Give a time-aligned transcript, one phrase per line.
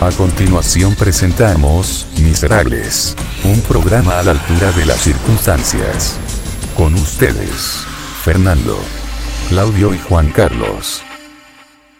[0.00, 6.18] A continuación presentamos Miserables, un programa a la altura de las circunstancias.
[6.76, 7.84] Con ustedes,
[8.22, 8.76] Fernando,
[9.48, 11.02] Claudio y Juan Carlos.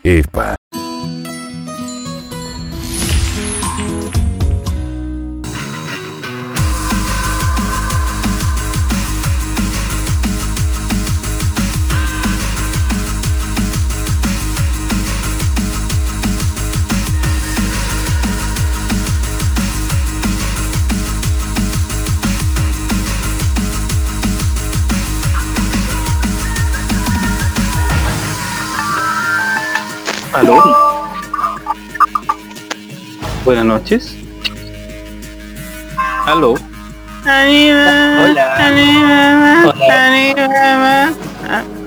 [0.03, 0.57] Epa.
[33.45, 34.17] Buenas noches.
[36.25, 36.55] ¿Aló?
[37.25, 38.57] Hola.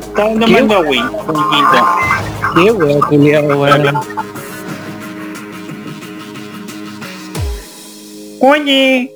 [0.08, 1.80] Estaba tomando agüita, amiguita.
[2.54, 4.00] Qué wea, culiao, weón.
[8.40, 9.12] Oye.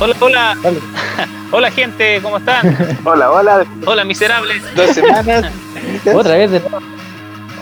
[0.00, 0.56] Hola, hola.
[1.50, 2.98] Hola gente, ¿cómo están?
[3.04, 3.64] Hola, hola.
[3.86, 4.62] Hola miserables.
[4.74, 5.50] Dos semanas.
[6.14, 6.78] Otra vez de nuevo.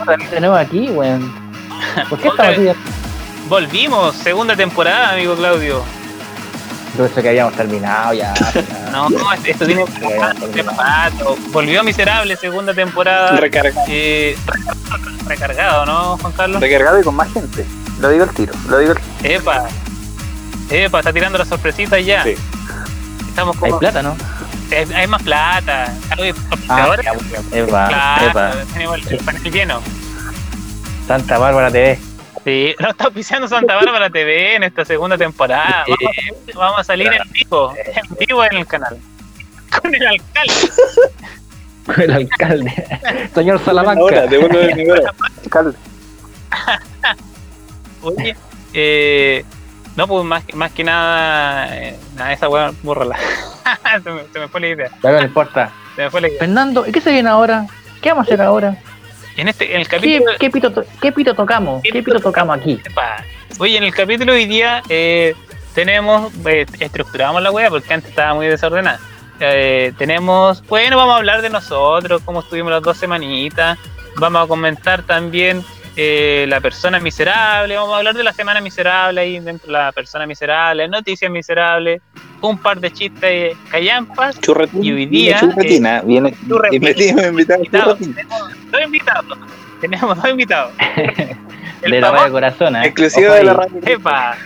[0.00, 1.45] Otra vez de nuevo aquí, weón.
[2.08, 2.68] ¿Por qué estamos aquí?
[3.48, 5.82] Volvimos, segunda temporada, amigo Claudio.
[6.96, 8.32] Yo pensé que habíamos terminado ya.
[8.54, 8.90] ya.
[8.90, 9.84] No, no, esto tiene
[10.76, 11.36] rato.
[11.52, 13.36] Volvió miserable, segunda temporada.
[13.36, 13.84] Recarga.
[13.88, 14.36] Eh,
[15.26, 16.60] recargado, ¿no, Juan Carlos?
[16.60, 17.66] Recargado y con más gente.
[18.00, 18.54] Lo digo al tiro.
[18.68, 19.06] Lo digo tiro.
[19.34, 19.64] Epa.
[20.70, 22.22] Epa, está tirando las sorpresitas ya.
[22.24, 22.34] Sí.
[23.28, 23.78] Estamos Hay como.
[23.78, 24.16] plata, ¿no?
[24.72, 25.94] Hay, hay más plata.
[26.18, 26.34] Hay
[26.68, 27.12] Ah, ahora, ya.
[27.58, 28.52] Epa, claro, epa.
[28.72, 29.80] tenemos el panel lleno.
[31.06, 31.98] Santa Bárbara TV.
[32.44, 35.84] Sí, lo está pisando Santa Bárbara TV en esta segunda temporada.
[35.88, 38.98] Vamos, vamos a salir en vivo, en vivo en el canal.
[39.80, 40.54] Con el alcalde.
[41.84, 42.70] Con el alcalde.
[43.34, 44.26] Señor Ahora, Salamanca.
[44.26, 45.04] de uno de.
[45.44, 45.76] Alcalde.
[48.02, 48.36] Oye,
[48.72, 49.44] eh,
[49.96, 53.16] no, pues más, más que nada, eh, nada, esa weá, bórrala.
[54.04, 54.90] se, me, se me fue la idea.
[55.02, 55.72] Ya no importa.
[55.96, 56.38] Se me fue la idea.
[56.38, 57.66] Fernando, ¿y qué se viene ahora?
[58.00, 58.76] ¿Qué vamos a hacer ahora?
[59.36, 60.32] En este, en el ¿Qué, capítulo.
[60.40, 61.82] qué pito, to- qué pito tocamos?
[61.82, 62.80] ¿Qué pito tocamos aquí?
[63.58, 65.34] Oye, en el capítulo hoy día eh,
[65.74, 68.98] tenemos, eh, estructuramos la wea porque antes estaba muy desordenada.
[69.40, 73.78] Eh, tenemos, bueno, vamos a hablar de nosotros, cómo estuvimos las dos semanitas.
[74.16, 75.62] Vamos a comentar también
[75.96, 77.76] eh, la persona miserable.
[77.76, 82.00] Vamos a hablar de la semana miserable ahí dentro de la persona miserable, noticias miserables,
[82.40, 84.40] un par de chistes callampas.
[84.40, 84.84] Churretín.
[84.84, 86.02] Y hoy día, Churretina.
[86.02, 86.34] Viene.
[86.48, 86.82] churretín.
[86.82, 87.96] Metimos invitado.
[87.96, 89.38] Tenemos dos invitados.
[89.80, 90.72] Tenemos dos invitados.
[91.82, 92.86] El De la radio corazón, ¿eh?
[92.86, 93.80] Exclusivo de la radio.
[93.84, 94.36] Epa,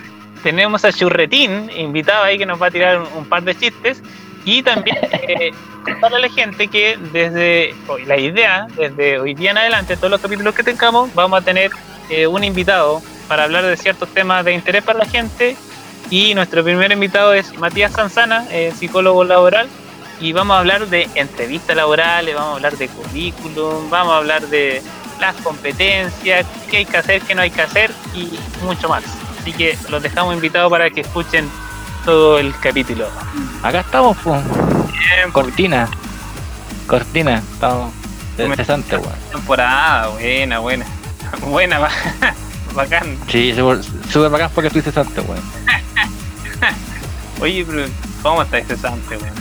[0.43, 4.03] tenemos a Churretín, invitado ahí que nos va a tirar un, un par de chistes.
[4.43, 5.51] Y también eh,
[5.83, 10.11] contarle a la gente que desde hoy, la idea, desde hoy día en adelante, todos
[10.11, 11.71] los capítulos que tengamos, vamos a tener
[12.09, 15.55] eh, un invitado para hablar de ciertos temas de interés para la gente.
[16.11, 19.67] Y nuestro primer invitado es Matías Sanzana, eh, psicólogo laboral.
[20.19, 24.45] Y vamos a hablar de entrevistas laborales, vamos a hablar de currículum, vamos a hablar
[24.49, 24.83] de
[25.19, 28.29] las competencias, qué hay que hacer, qué no hay que hacer y
[28.63, 29.03] mucho más.
[29.41, 31.49] Así que los dejamos invitados para que escuchen
[32.05, 33.07] todo el capítulo.
[33.63, 34.43] Acá estamos, pues.
[34.45, 35.87] Bien, por Cortina.
[36.87, 37.41] Cortina.
[37.53, 37.93] Estamos.
[38.55, 39.13] Cesante, weón.
[39.31, 40.85] temporada, buena, buena.
[41.47, 41.91] Buena, ba-
[42.75, 43.17] bacán.
[43.29, 43.53] Sí,
[44.11, 45.41] súper bacán porque estoy cesante, weón.
[47.41, 47.85] Oye, pero
[48.21, 49.33] ¿cómo está cesante, weón?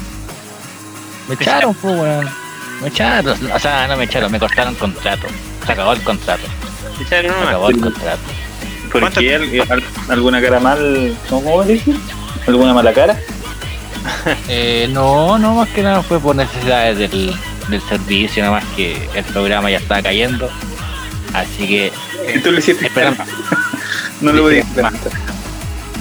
[1.29, 2.29] Me echaron, pues, weón.
[2.83, 3.53] Me echaron.
[3.53, 5.27] O sea, no me echaron, me cortaron contrato.
[5.67, 6.45] Se acabó el contrato.
[6.99, 8.23] ¿Te echaron Se acabó el contrato.
[8.91, 9.35] ¿Por ¿Cuánto- qué?
[9.37, 11.17] ¿Al- al- ¿Alguna cara mal?
[11.29, 11.95] ¿Cómo dije?
[12.47, 13.19] ¿Alguna mala cara?
[14.49, 17.35] Eh, no, no, más que nada fue por necesidades del,
[17.69, 20.51] del servicio, nada más que el programa ya estaba cayendo.
[21.35, 21.93] Así que
[22.35, 23.15] Y tú le hiciste Espera.
[24.23, 25.13] No lo Sí, pudiste levantar.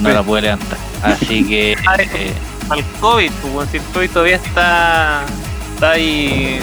[0.00, 0.78] No lo pude levantar.
[1.02, 2.34] Así que Ay, eh,
[2.68, 5.22] Al COVID, pues, weón, si el COVID todavía está,
[5.74, 6.60] está ahí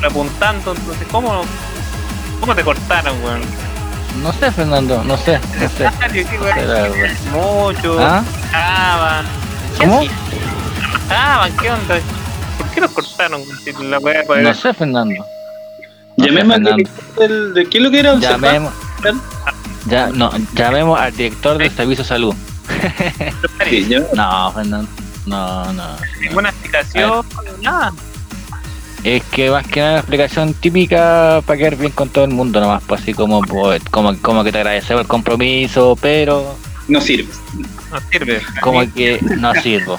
[0.00, 1.42] repuntando, entonces, ¿cómo,
[2.40, 3.40] cómo te cortaron, weón?
[4.22, 5.84] no sé, Fernando, no sé, no sé.
[6.66, 6.88] La.
[7.32, 7.96] Mucho.
[7.98, 8.22] ¿Ah?
[8.50, 9.26] Trabajaban.
[9.78, 10.02] ¿Qué ¿Cómo?
[11.08, 11.98] Trabajaban, ¿qué onda?
[12.58, 13.42] ¿Por qué los cortaron?
[13.64, 15.24] Si la weá No sé, Fernando.
[16.16, 18.40] No Llamemos al director del- de qué es lo que era observar.
[18.40, 18.72] Llamemos,
[19.86, 22.34] ya, no, llamemos al director del servicio de salud.
[23.68, 24.88] Sí, yo- No, Fernando.
[25.26, 25.84] No, no.
[26.20, 27.24] ninguna explicación,
[27.62, 27.92] nada.
[29.04, 32.82] Es que más que nada explicación típica para quedar bien con todo el mundo nomás,
[32.86, 36.56] pues así como, pues, como, como que te agradecemos el compromiso, pero
[36.88, 37.32] no sirve.
[37.90, 38.40] No sirve.
[38.60, 39.98] como que no sirvo.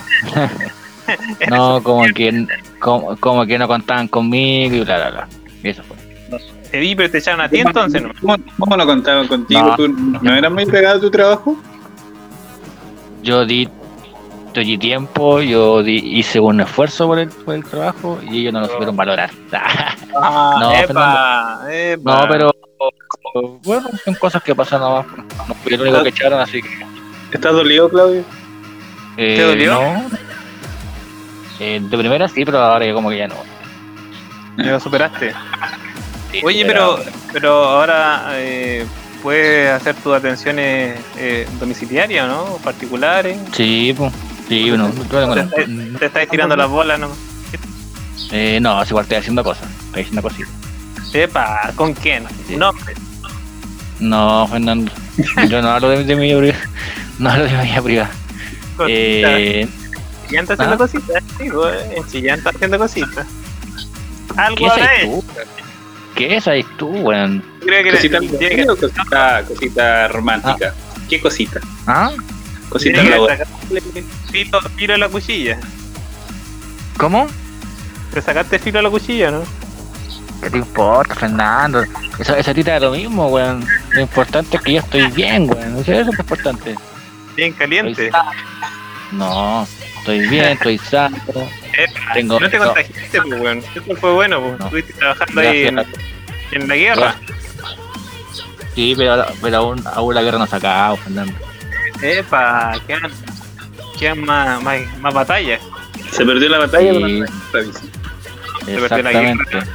[1.49, 2.47] no, como que
[2.79, 5.27] como, como que no contaban conmigo y bla bla bla.
[5.63, 5.97] Y eso fue.
[6.71, 8.09] Te vi, pero te echaron a ti entonces, ¿no?
[8.19, 9.61] ¿Cómo, cómo no contaban contigo?
[9.61, 9.75] No.
[9.75, 11.55] ¿Tú no eras muy pegado a tu trabajo?
[13.23, 13.67] Yo di,
[14.53, 18.53] yo di tiempo, yo di- hice un esfuerzo por el, por el trabajo y ellos
[18.53, 19.29] no lo supieron valorar.
[20.15, 22.21] Ah, No, epa, epa.
[22.21, 22.51] no, pero
[23.63, 25.07] bueno, son cosas que pasan nomás.
[25.47, 26.69] No fui el único que echaron, así que.
[27.31, 28.23] ¿Estás dolido, Claudio?
[29.17, 29.73] eh, ¿Te dolió?
[29.73, 30.03] No.
[31.59, 33.35] Eh, de primera sí, pero ahora ya como que ya no.
[34.57, 35.33] Ya lo superaste.
[36.31, 36.99] Sí, Oye, pero,
[37.31, 38.85] pero ahora eh,
[39.23, 42.57] puedes hacer tus atenciones eh, domiciliarias, ¿no?
[42.63, 43.37] Particulares.
[43.53, 44.13] Sí, pues.
[44.47, 47.09] Sí, bueno, Te, estáis- te estáis tirando las bolas, ¿no?
[48.31, 49.67] eh, no, es igual estoy haciendo cosas.
[49.87, 50.51] Estoy haciendo cositas.
[51.13, 52.25] Epa, ¿con quién?
[52.47, 52.55] Sí.
[52.57, 52.71] No,
[53.99, 54.91] No, Fernando.
[55.49, 56.69] Yo no hablo de, de mi vida privada.
[57.19, 58.11] No hablo de mi vida privada.
[58.87, 59.67] Eh,
[60.27, 60.77] Chillán está haciendo ¿ah?
[60.77, 63.27] cositas, eh, en Chillán está haciendo cositas.
[64.35, 65.05] Algo ¿Qué hecho.
[65.05, 65.23] tú?
[66.15, 67.43] ¿Qué sabes tú, weón?
[67.61, 70.73] Creo que ¿Cosita tiene que, o cosita, cosita romántica?
[71.09, 71.59] ¿Qué cosita?
[71.87, 72.11] ¿Ah?
[72.69, 73.01] Cosita
[74.31, 75.59] filo, filo a la cuchilla.
[76.97, 77.27] ¿Cómo?
[78.13, 79.43] Te sacaste filo a la cuchilla, ¿no?
[80.41, 81.83] ¿Qué te importa, Fernando?
[82.19, 83.65] Esa, esa tita es lo mismo, weón.
[83.91, 85.77] Lo importante es que yo estoy bien, weón.
[85.77, 86.75] Eso es lo importante.
[87.35, 88.11] Bien caliente.
[89.11, 89.67] No,
[90.03, 91.17] estoy bien, estoy sano.
[91.77, 92.65] Epa, Tengo- no te no.
[92.65, 93.57] contagiaste, pues, weón.
[93.59, 94.59] Eso fue bueno, pues.
[94.59, 94.65] No.
[94.65, 95.67] Estuviste trabajando ahí
[96.51, 97.15] en, la guerra.
[98.75, 101.33] Sí, pero, pero aún, aún la guerra no se ha acabado, Fernando.
[102.01, 103.11] Epa, quedan,
[103.97, 105.61] quedan más, más, más batallas.
[106.11, 106.99] Se perdió la batalla, Sí.
[106.99, 107.81] pero no aviso.
[108.65, 109.67] perdió la guerra.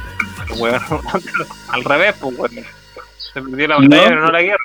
[0.57, 0.81] Weón.
[1.69, 2.65] Al revés, pues, weón.
[3.33, 4.03] Se perdió la batalla, No.
[4.09, 4.63] pero no la guerra.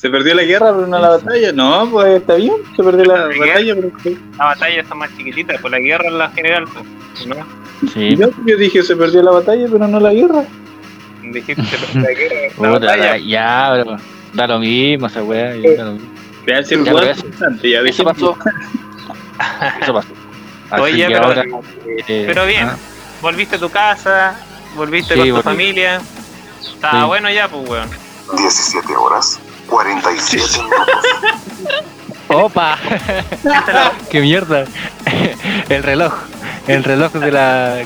[0.00, 1.52] Se perdió la guerra, pero no la batalla.
[1.52, 2.54] No, pues está bien.
[2.74, 3.46] Se perdió la La guerra.
[3.48, 3.90] batalla, pero.
[4.30, 7.26] Las batallas son más chiquititas, pues la guerra es la general, pues.
[7.26, 7.46] ¿No?
[7.92, 8.16] Sí.
[8.16, 10.44] Yo, yo dije se perdió la batalla, pero no la guerra.
[11.22, 12.36] Dijiste se perdió la guerra.
[12.42, 13.04] La Puta, batalla.
[13.04, 13.96] da- ya, pero
[14.32, 15.54] da lo mismo esa weá.
[15.56, 16.08] ya da lo mismo.
[16.46, 18.04] Ser Ya, eso- importante, ya Eso dije.
[18.04, 18.36] pasó.
[19.82, 20.08] Eso pasó.
[20.70, 21.44] Así Oye, pero- ahora,
[22.08, 22.76] eh, Pero bien, ah,
[23.20, 24.34] volviste a tu casa,
[24.76, 25.42] volviste Sí, con tu volví.
[25.44, 26.00] familia.
[26.62, 27.06] Estaba Sí.
[27.06, 27.88] bueno ya, pues, weón.
[28.36, 29.39] 17 horas,
[29.70, 30.88] 47 minutos.
[32.28, 32.78] ¡Opa!
[34.10, 34.64] ¡Qué mierda!
[35.68, 36.14] El reloj.
[36.68, 37.78] El reloj de la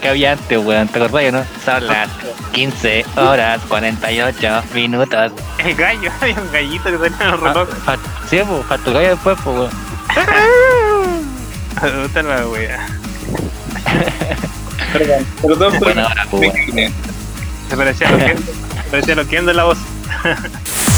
[0.00, 0.88] que había antes, weón.
[0.88, 1.44] ¿Te acordás, no?
[1.64, 2.08] Son las
[2.52, 5.32] 15 horas 48 minutos.
[5.58, 7.68] El gallo, hay un gallito que tenía en el reloj.
[7.84, 7.96] Fa-
[8.28, 9.70] Sí, pues, faltó gallo después, pues, weón.
[12.08, 12.86] Puta la wea.
[14.92, 15.72] Perdón, perdón,
[16.30, 16.92] pues, weón.
[17.68, 19.78] Se parecía a lo que se parecía lo que anda la voz.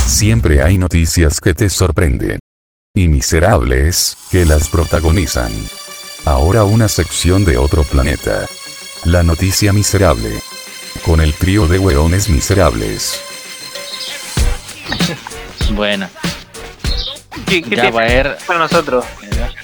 [0.06, 2.38] Siempre hay noticias que te sorprenden.
[2.94, 5.52] Y miserables, que las protagonizan.
[6.24, 8.46] Ahora una sección de otro planeta.
[9.04, 10.30] La noticia miserable.
[11.04, 13.20] Con el trío de hueones miserables.
[15.72, 16.08] Bueno,
[17.46, 18.38] ¿Qué, qué ya tiene para ver.
[18.46, 19.04] para nosotros?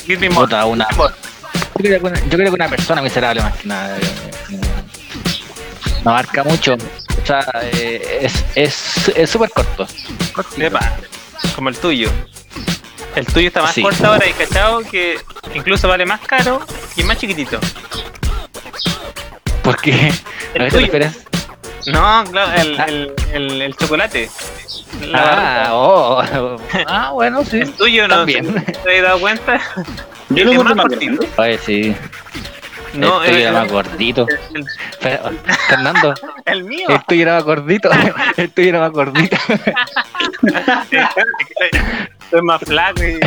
[0.06, 0.86] ¿Qué te Puta, una.
[0.90, 1.16] importa?
[1.78, 3.96] Yo creo, que una, yo creo que una persona miserable más que nada.
[3.96, 4.00] eh,
[4.50, 4.60] eh,
[6.04, 6.76] No abarca mucho.
[7.30, 9.86] O sea, eh, es es es súper corto.
[10.58, 10.96] Epa,
[11.54, 12.10] como el tuyo.
[13.14, 13.82] El tuyo está más Sí.
[13.82, 15.16] corto ahora y cachado que
[15.54, 16.60] incluso vale más caro
[16.96, 17.60] y más chiquitito.
[19.62, 20.12] ¿Por qué?
[20.54, 20.80] El ¿A qué te tuyo.
[20.86, 21.18] refieres?
[21.86, 22.84] No, claro, el, Ah.
[22.88, 24.28] el, el, el chocolate.
[25.06, 26.22] La Ah, oh,
[26.88, 27.58] ah, bueno, sí.
[27.60, 28.52] El tuyo no también.
[28.82, 29.60] ¿Te has dado cuenta?
[30.30, 31.26] Yo lo Es encuentro más cortito.
[31.36, 31.96] Oye, sí.
[32.94, 34.26] No, el tuyo era más gordito.
[34.54, 34.64] el-
[35.00, 35.20] Fer-
[35.68, 36.14] Fernando,
[36.46, 36.86] el mío.
[36.88, 37.90] el tuyo era más gordito.
[38.36, 39.36] El tuyo era más gordito.
[42.22, 43.18] Estoy más flaco y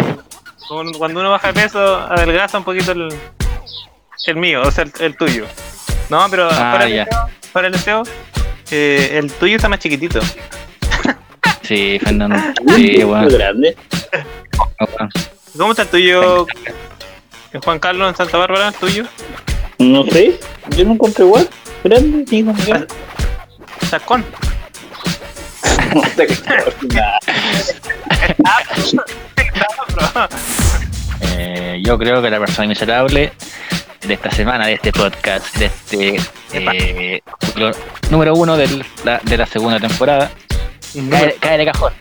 [0.98, 3.14] cuando uno baja de peso adelgaza un poquito el,
[4.28, 5.46] el mío, o sea, el, el tuyo.
[6.10, 7.06] No, pero Ah, fuera, el ya.
[7.06, 8.04] deseo, fuera el deseo,
[8.72, 10.20] eh, el tuyo está más chiquitito.
[11.62, 12.36] Sí, Fernando.
[12.76, 13.30] Sí, bueno.
[13.30, 13.78] Grande.
[15.58, 16.48] ¿Cómo está el tuyo,
[17.52, 19.06] el Juan Carlos en Santa Bárbara, el tuyo?
[19.84, 20.40] No sé,
[20.78, 21.50] yo no encuentro igual.
[21.84, 22.24] Grande,
[22.66, 22.88] grande.
[23.90, 24.26] Sacón.
[31.22, 33.32] Eh, yo creo que la persona miserable
[34.06, 36.20] de esta semana, de este podcast, de este
[36.54, 37.22] eh,
[38.10, 40.32] número uno del- la- de la segunda temporada,
[41.10, 41.94] cae, cae de cajón.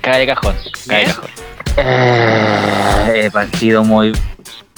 [0.00, 0.56] Cae de cajón.
[0.86, 1.30] Cae de cajón.
[1.76, 4.12] Eh, partido muy.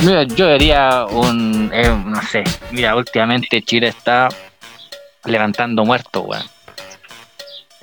[0.03, 1.71] Mira, yo diría un.
[1.75, 2.43] eh, no sé.
[2.71, 4.29] Mira, últimamente Chile está
[5.25, 6.45] levantando muertos, weón.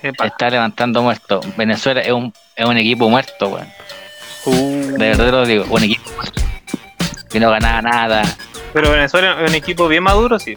[0.02, 1.46] Está levantando muertos.
[1.58, 3.68] Venezuela es un, es un equipo muerto, weón.
[4.46, 6.42] Uh, De verdad lo digo, un equipo muerto.
[7.30, 8.24] Que no ganaba nada.
[8.74, 10.56] pero Venezuela es un equipo bien maduro, sí.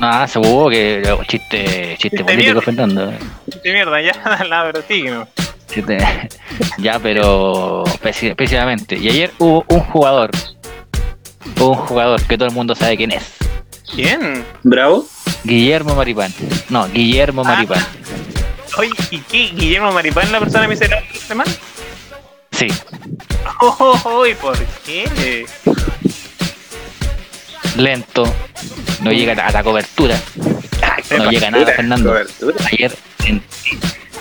[0.00, 2.60] Ah, se hubo que chiste, chiste Chiste político, mierda.
[2.62, 3.12] Fernando.
[3.62, 5.26] De mierda, ya, la pero sí, no.
[5.68, 6.28] Chiste-
[6.78, 7.84] ya, pero
[8.36, 8.96] pésimamente.
[8.96, 10.30] Y ayer hubo un jugador,
[11.60, 13.24] un jugador que todo el mundo sabe quién es.
[13.94, 14.44] ¿Quién?
[14.62, 15.06] Bravo.
[15.44, 16.32] Guillermo Maripán.
[16.68, 17.48] No, Guillermo Ah.
[17.54, 17.84] Maripán.
[18.78, 19.50] Oye, ¿y qué?
[19.54, 21.50] ¿Guillermo Maripán es la persona miserable de semana?
[22.52, 22.66] Sí.
[23.60, 25.46] Oh, ¿y por qué?
[27.76, 28.24] Lento.
[29.02, 30.18] No llega a la cobertura.
[31.16, 32.10] No llega nada, Fernando.
[32.10, 32.56] Cobertura.
[32.72, 32.96] Ayer,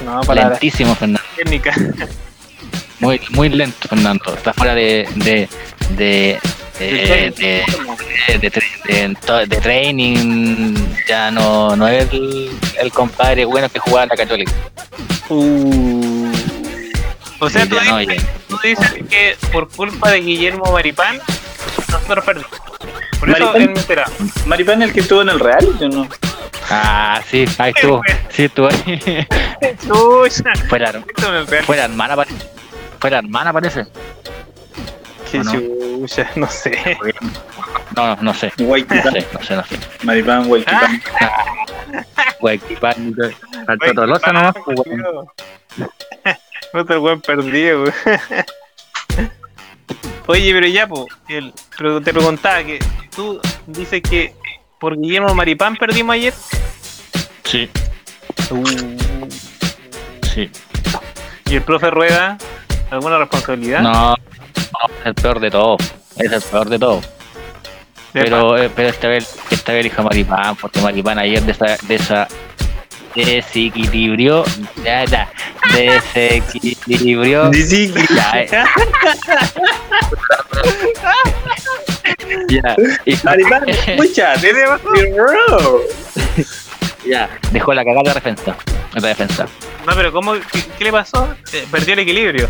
[0.04, 1.22] No, lentísimo, Fernando.
[1.36, 1.74] técnica.
[3.00, 4.34] Muy, muy lento, Fernando.
[4.34, 5.08] Está fuera de.
[5.16, 5.50] de.
[5.92, 6.40] de.
[6.80, 7.64] eh, de,
[8.38, 10.76] de, de de de training.
[11.08, 14.52] Ya no, no es el, el compadre bueno que jugaba en la Católica.
[15.30, 16.32] Uh.
[17.40, 18.30] O sea, tú no, dices, ya.
[18.48, 21.20] tú dices que por culpa de Guillermo Maripán,
[21.92, 22.52] nosotros perdimos.
[23.20, 23.62] Por eso Maripán.
[23.62, 24.12] él me enteraba.
[24.46, 26.08] Maripán el que estuvo en el Real, yo no.
[26.70, 28.02] Ah, sí, ahí estuvo.
[28.30, 29.28] Sí, estuvo ahí.
[30.70, 30.94] Fue la,
[31.66, 32.36] fue la hermana, parece.
[33.00, 33.86] Fue la hermana, parece.
[35.32, 35.52] Qué ¿O no?
[35.54, 36.98] chucha, no sé.
[37.96, 38.52] No, no, no sé.
[38.58, 39.14] No Guayquipán.
[39.14, 39.80] sé, no sé, no sé.
[40.04, 41.02] Maripán, Guayquipán.
[42.40, 43.16] Guayquipán,
[43.68, 45.28] al Toto Loza nomás, pues, weón.
[46.74, 47.94] No te el buen perdido, güey.
[50.28, 52.80] Oye, pero ya, pues, el- pero te preguntaba que
[53.16, 54.34] tú dices que
[54.80, 56.34] por Guillermo Maripán perdimos ayer.
[57.44, 57.70] Sí,
[60.34, 60.50] sí.
[61.48, 62.38] Y el profe Rueda,
[62.92, 63.82] ¿alguna responsabilidad?
[63.82, 64.16] No, no,
[65.00, 65.78] es el peor de todo.
[66.18, 67.02] Es el peor de todo.
[68.14, 71.52] De Pero, eh, pero esta vez, esta vez elijo a Maripán, porque Maripán ayer de
[71.52, 72.28] esa, de esa
[73.14, 74.44] desequilibrió,
[74.84, 75.30] ya, ya,
[75.74, 78.48] desequilibrió, Sí, ya, eh,
[82.50, 82.76] ya,
[83.06, 84.54] y- Maripán, escúchate,
[85.14, 85.82] bro.
[87.06, 88.56] ya, dejó la cagada de la defensa,
[88.94, 89.48] de la defensa.
[89.86, 90.34] No, pero ¿cómo?
[90.34, 91.36] ¿Qué, qué le pasó?
[91.54, 92.50] Eh, Perdió el equilibrio.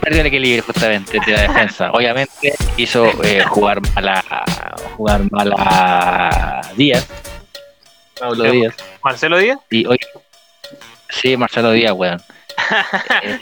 [0.00, 1.90] Perdió el equilibrio justamente de la defensa.
[1.92, 7.06] Obviamente hizo eh, jugar mal a jugar mal a Díaz,
[8.20, 8.44] Pablo.
[8.44, 8.74] Díaz.
[9.02, 9.58] Marcelo Díaz.
[9.70, 9.98] Y hoy
[11.08, 12.20] sí, Marcelo Díaz, weón.
[13.22, 13.38] Eh,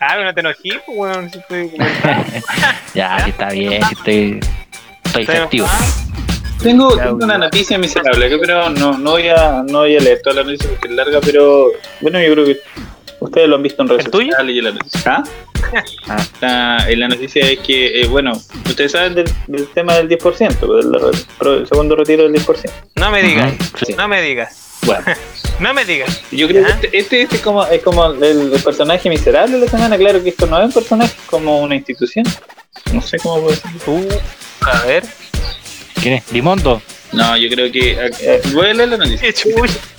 [0.00, 1.30] Ah, pero no te enojí, weón.
[1.30, 1.72] si estoy
[2.94, 4.40] ya, está bien, estoy
[5.04, 5.66] Estoy efectivo.
[6.62, 10.20] Tengo, tengo una noticia miserable, que pero no, no, voy a, no voy a leer
[10.22, 12.60] toda la noticia porque es larga, pero bueno, yo creo que
[13.20, 15.02] ustedes lo han visto en redes sociales y la noticia.
[15.06, 15.24] ¿Ah?
[16.08, 16.26] Ah.
[16.40, 18.32] La, la noticia es que, eh, bueno,
[18.66, 22.70] ustedes saben del, del tema del 10%, pues, del, segundo retiro del 10%.
[22.96, 23.54] No me digas.
[23.86, 23.92] Sí.
[23.92, 24.78] No me digas.
[24.84, 25.04] Bueno,
[25.60, 26.22] No me digas.
[26.32, 29.66] yo creo que este, este, este es como, es como el, el personaje miserable de
[29.66, 29.96] la semana.
[29.96, 32.24] Claro que esto no es un personaje, es como una institución.
[32.92, 33.80] No sé cómo puedo decirlo.
[33.86, 34.08] Uh,
[34.62, 35.04] a ver.
[36.00, 36.32] ¿Quién es?
[36.32, 36.82] Limondo.
[37.12, 38.10] No, yo creo que.
[38.52, 39.32] voy a leer la noticia.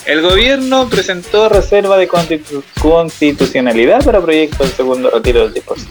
[0.05, 5.88] El gobierno presentó reserva de constitu- constitucionalidad para proyectos del segundo retiro del 10%.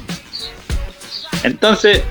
[1.43, 2.03] Entonces,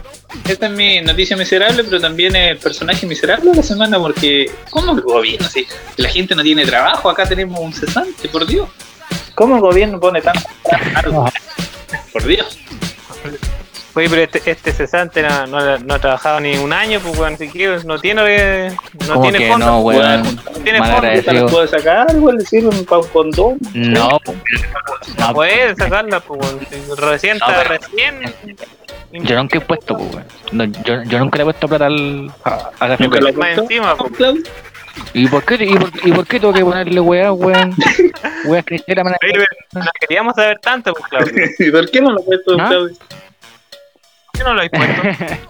[0.48, 4.50] esta es mi noticia miserable, pero también es el personaje miserable de la semana, porque
[4.70, 5.48] ¿cómo el gobierno?
[5.50, 8.70] Si la gente no tiene trabajo, acá tenemos un cesante, por Dios.
[9.36, 10.42] ¿Cómo el gobierno pone tanto
[10.94, 11.26] cargo?
[12.14, 12.58] Por Dios.
[13.96, 17.34] Oye, pero este, este cesante no, no, no ha trabajado ni un año, pues, weón.
[17.34, 18.70] Así que no tiene,
[19.08, 19.66] no ¿Cómo tiene que fondo.
[19.66, 20.36] no, Bueno, weón?
[20.46, 21.02] No tiene fondo.
[21.24, 22.08] ¿Se las puede sacar?
[22.16, 23.58] Igual le sirven para un condón.
[23.74, 24.20] No, No
[25.18, 26.60] no, puede sacarla, pues, weón.
[26.98, 28.34] Recién, No, está pero- recién.
[29.26, 30.26] yo nunca he puesto, pues, weón.
[30.52, 33.34] No, yo, yo nunca le he puesto plata al, a, a la ¿Nunca ha Más
[33.34, 33.62] puesto?
[33.64, 34.12] encima, pues.
[34.14, 34.44] Claudio?
[35.14, 37.74] ¿Y por qué, y por, y por qué tengo que ponerle weá, weón?
[38.46, 39.20] Weá, que la manera.
[39.74, 41.46] No queríamos saber tanto, pues, Claudio.
[41.60, 42.68] ¿Y por qué no lo puesto ¿Ah?
[42.70, 42.96] Claudio?
[44.40, 45.02] ¿Por qué no lo habéis puesto?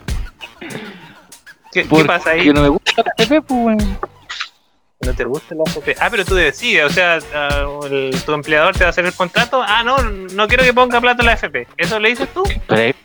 [1.72, 2.50] ¿Qué, qué pasa ahí?
[2.52, 4.00] no me gusta la FP, pues, weón.
[5.02, 5.96] ¿No te gusta la AFP?
[6.00, 9.14] Ah, pero tú decides, o sea, ah, el- tu empleador te va a hacer el
[9.14, 9.64] contrato.
[9.66, 11.68] Ah, no, no quiero que ponga plata en la AFP.
[11.78, 12.44] ¿Eso le dices tú?
[12.68, 12.96] Pero es-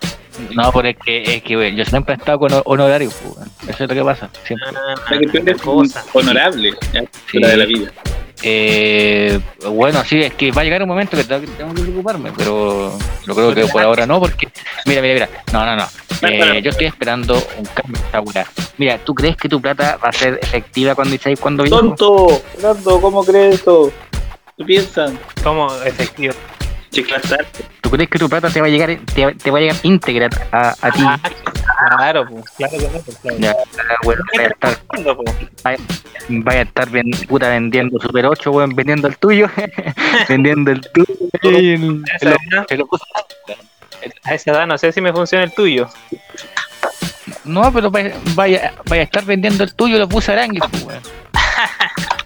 [0.54, 3.48] no, pero es que, es que yo siempre he estado con honorario, pues.
[3.68, 4.68] Eso es lo que pasa, siempre.
[4.74, 6.04] Ah, sea, que tú eres cosa.
[6.12, 6.98] honorable, Sí.
[7.26, 7.92] fuera de la vida.
[8.42, 12.96] Eh, bueno, sí, es que va a llegar un momento que tengo que, preocuparme, pero
[13.26, 14.48] yo creo que por ahora no, porque,
[14.86, 15.86] mira, mira, mira, no, no, no.
[16.28, 18.46] Eh, yo estoy esperando un cambio weá.
[18.76, 21.78] Mira, ¿tú crees que tu plata va a ser efectiva cuando dices cuando viejo?
[21.78, 23.92] Tonto, Fernando, ¿cómo crees eso?
[24.56, 25.12] ¿Tú piensas?
[25.42, 26.34] ¿Cómo efectivo?
[27.80, 30.28] ¿Tú crees que tu plata te va a llegar, te, te va a llegar íntegra
[30.52, 31.02] a, a ti?
[31.04, 31.18] Ah,
[31.96, 33.38] claro, pues, claro que no, pues, claro.
[33.38, 33.54] Ya,
[34.04, 34.78] bueno, vaya a estar,
[36.28, 39.48] vaya a estar ven- puta vendiendo Super 8, weón, vendiendo el tuyo,
[40.28, 41.06] vendiendo el tuyo.
[41.42, 42.04] el-
[42.78, 42.88] lo
[44.24, 45.88] A esa edad no sé si me funciona el tuyo.
[47.44, 51.02] No, pero vaya, vaya, vaya a estar vendiendo el tuyo los buses arangues, pues, weón.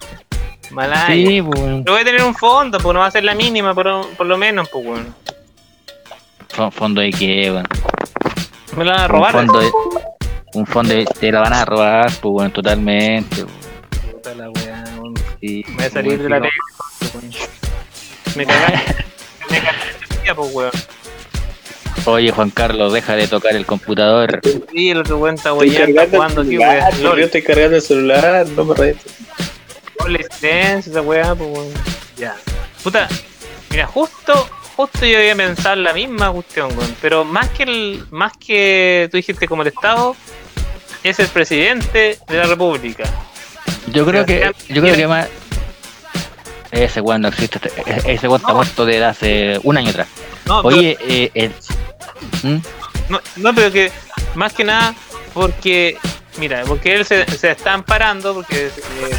[0.70, 1.06] Malaya.
[1.14, 1.84] Sí, pues, weón.
[1.84, 4.26] Pero voy a tener un fondo, pues no va a ser la mínima, por, por
[4.26, 5.14] lo menos, pues, weón.
[6.50, 7.66] Fo- ¿Fondo de qué, weón?
[8.76, 9.32] Me la van a Un robar.
[9.32, 9.70] fondo de,
[10.54, 13.36] un fondo de, te la van a robar, pues, weón, totalmente.
[13.44, 14.12] weón.
[14.12, 15.14] Puta la weá, weón.
[15.40, 16.52] Sí, Me voy a salir de la tele.
[17.14, 17.30] weón.
[18.36, 19.04] Me cagaste.
[19.50, 20.70] Me cagaste el día, pues, weón.
[22.04, 24.40] Oye, Juan Carlos, deja de tocar el computador.
[24.72, 27.02] Sí, el otro weón está jugando aquí, weón.
[27.02, 27.18] LOL.
[27.18, 29.17] Yo estoy cargando el celular, no me retes.
[30.38, 31.72] Silencio, esa weá, pues weón.
[32.16, 32.36] Ya.
[32.82, 33.08] Puta,
[33.70, 36.96] mira, justo, justo yo iba a pensar la misma cuestión, weón.
[37.00, 40.16] Pero más que el, más que tú dijiste como el Estado,
[41.02, 43.04] es el presidente de la República.
[43.92, 45.28] Yo creo que, yo creo que más.
[46.70, 48.56] Ese weón no existe, este- ese weón está No.
[48.56, 50.08] muerto desde hace un año atrás.
[50.44, 51.52] No, Oye, eh, el.
[52.42, 52.58] ¿Mm?
[53.08, 53.90] No, no, pero que
[54.34, 54.94] más que nada
[55.32, 55.96] porque,
[56.38, 58.70] mira, porque él se, se está amparando, porque eh,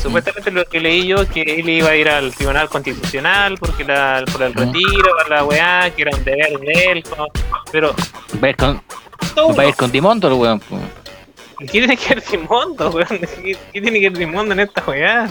[0.01, 4.23] supuestamente lo que leí yo que él iba a ir al Tribunal Constitucional porque la,
[4.31, 4.57] por el Mm.
[4.57, 7.27] retiro, por la weá, que era un deber de él, como-
[7.71, 7.93] pero
[8.43, 8.81] Va a ir con,
[9.57, 10.61] va a ir con Dimondo, el weón.
[11.59, 13.07] ¿qué tiene que ver Dimondo, weón?
[13.19, 15.27] ¿Qué, qué tiene que ver Dimondo en esta weá?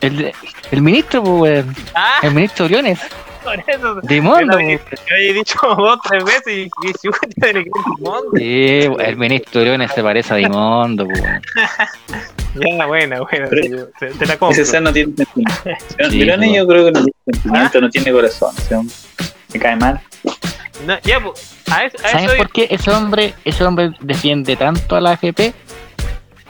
[0.00, 0.32] El,
[0.70, 1.76] el ministro, weón.
[1.94, 2.98] Ah, El ministro Briones.
[3.42, 4.00] Por eso.
[4.02, 4.78] Dimondo, Yo
[5.14, 7.08] había dicho dos tres veces y, y si
[7.40, 8.30] tiene que Dimondo.
[8.36, 11.06] Sí, el ministro Briones se parece a Dimondo.
[11.14, 11.40] Ya,
[12.54, 14.60] buena, buena, Pero- te, te la compro.
[14.60, 15.62] Ese ser no tiene sentimiento.
[16.10, 16.52] Sí, pues.
[16.54, 18.54] yo creo que no tiene sentimiento, no tiene corazón.
[19.52, 20.00] Me cae mal.
[20.86, 24.56] No, ya, pues, a eso, a ¿Saben eso por qué ese hombre, ese hombre defiende
[24.56, 25.52] tanto a la AFP?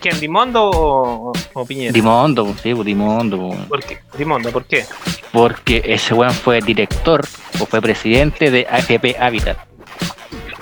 [0.01, 1.93] ¿Quién, Dimondo o, o Piñera?
[1.93, 3.57] Dimondo, sí, Dimondo, po.
[3.69, 3.99] ¿Por qué?
[4.17, 4.85] Dimondo, ¿por qué?
[5.33, 7.25] porque ese weón fue director
[7.61, 9.59] o fue presidente de AFP Habitat.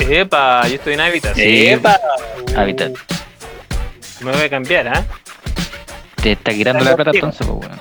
[0.00, 1.34] Epa, yo estoy en Habitat.
[1.34, 1.68] Sí.
[1.68, 1.98] Epa.
[2.56, 2.92] Habitat.
[4.20, 5.04] Me voy a cambiar, ¿ah?
[6.22, 7.80] Te está quitando la plata entonces, po, weón.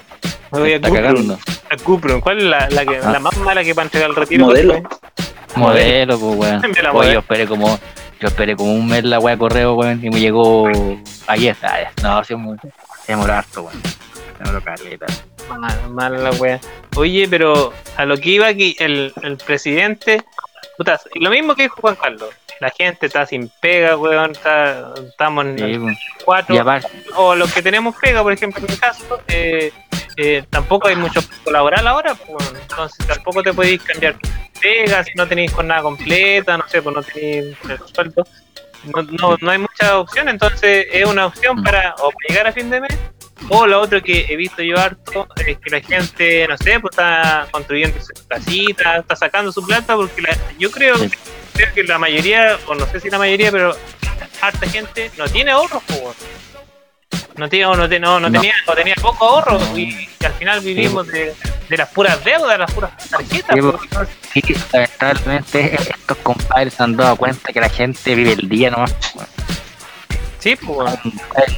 [0.51, 1.05] Me voy a está Cuprum.
[1.05, 1.39] cagando.
[1.69, 2.21] A Cuprum.
[2.21, 3.11] ¿Cuál es la, la, que, Ah.
[3.11, 4.45] la más mala que para entregar el retiro?
[4.45, 4.81] Modelo.
[5.55, 6.61] Modelo, pues weón.
[6.93, 7.79] Oye, esperé como,
[8.19, 10.67] yo esperé como un mes la weá de correo, weón, y me llegó
[11.27, 11.55] ayer.
[12.01, 12.35] No, se
[13.07, 13.81] demoró harto, weón.
[13.83, 15.05] Se demoró caleta.
[15.49, 16.59] Mala, mala la wea.
[16.95, 20.23] Oye, pero a lo que iba aquí, el, el presidente.
[20.77, 22.29] Puta, y lo mismo que dijo Juan Carlos.
[22.59, 24.31] La gente está sin pega, weón.
[24.31, 26.55] Está, estamos en Sí, cuatro.
[27.15, 29.71] O los que tenemos pega, por ejemplo, en mi caso, eh,
[30.17, 34.15] eh, tampoco hay mucho laboral ahora, pues, entonces tampoco te podéis cambiar
[34.61, 38.23] pega si no tenéis jornada completa, no sé, pues no tenéis el sueldo.
[38.83, 41.63] No, no, no hay mucha opción, entonces es una opción Mm.
[41.63, 42.97] para o para llegar a fin de mes,
[43.49, 46.91] o lo otro que he visto yo harto es que la gente, no sé, pues
[46.93, 51.09] está construyendo su casita, está sacando su plata, porque la- yo creo, Sí.
[51.53, 53.75] creo que la mayoría, o no sé si la mayoría, pero
[54.41, 55.99] harta gente no tiene ahorros, pues.
[57.37, 58.39] No tiene, o no, te- no, no No.
[58.41, 59.77] tenía, o tenía poco ahorro No.
[59.77, 61.33] y, y al final vivimos de,
[61.69, 63.55] de las puras deudas, las puras tarjetas.
[63.55, 64.09] Sí, pues.
[64.33, 68.95] sí, lamentablemente estos compadres se han dado cuenta que la gente vive el día nomás.
[69.13, 69.27] weón.
[70.39, 70.93] Sí, pues.
[71.03, 71.13] Un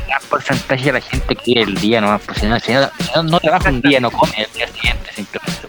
[0.08, 2.22] gran porcentaje de la gente que vive el día nomás.
[2.26, 4.68] Pues si no, si no, si no, no trabaja un día, no come el día
[4.68, 5.68] siguiente simplemente.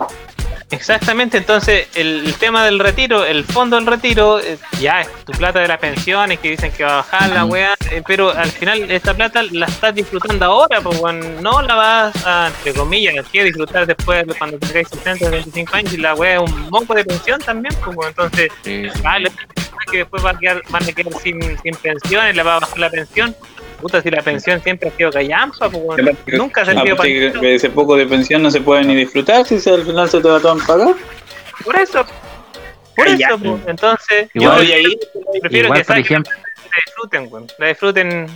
[0.70, 5.32] Exactamente, entonces el, el tema del retiro, el fondo del retiro, eh, ya es tu
[5.32, 8.50] plata de las pensiones que dicen que va a bajar la weá, eh, pero al
[8.50, 13.14] final esta plata la estás disfrutando ahora, pues weón, no la vas a, entre comillas,
[13.32, 16.70] que disfrutar después de cuando tengáis 60 o 25 años y la weá es un
[16.70, 18.86] moco de pensión también, pues entonces, Sí.
[19.02, 19.30] vale,
[19.90, 22.78] que después van a quedar, van a quedar sin, sin pensiones, le va a bajar
[22.78, 23.34] la pensión.
[23.80, 25.82] Puta, si la pensión siempre ha sido callampa, pues
[26.36, 29.58] nunca se ha que, para ese poco de pensión no se puede ni disfrutar si
[29.58, 30.94] se- al final se te va todo a pagar.
[31.64, 32.04] Por eso,
[32.96, 34.98] por Ay, eso, pues, entonces, Igual- yo ahí
[35.40, 37.46] prefiero Igual, que por saquen ejemplo, la disfruten, weón.
[37.58, 38.26] La disfruten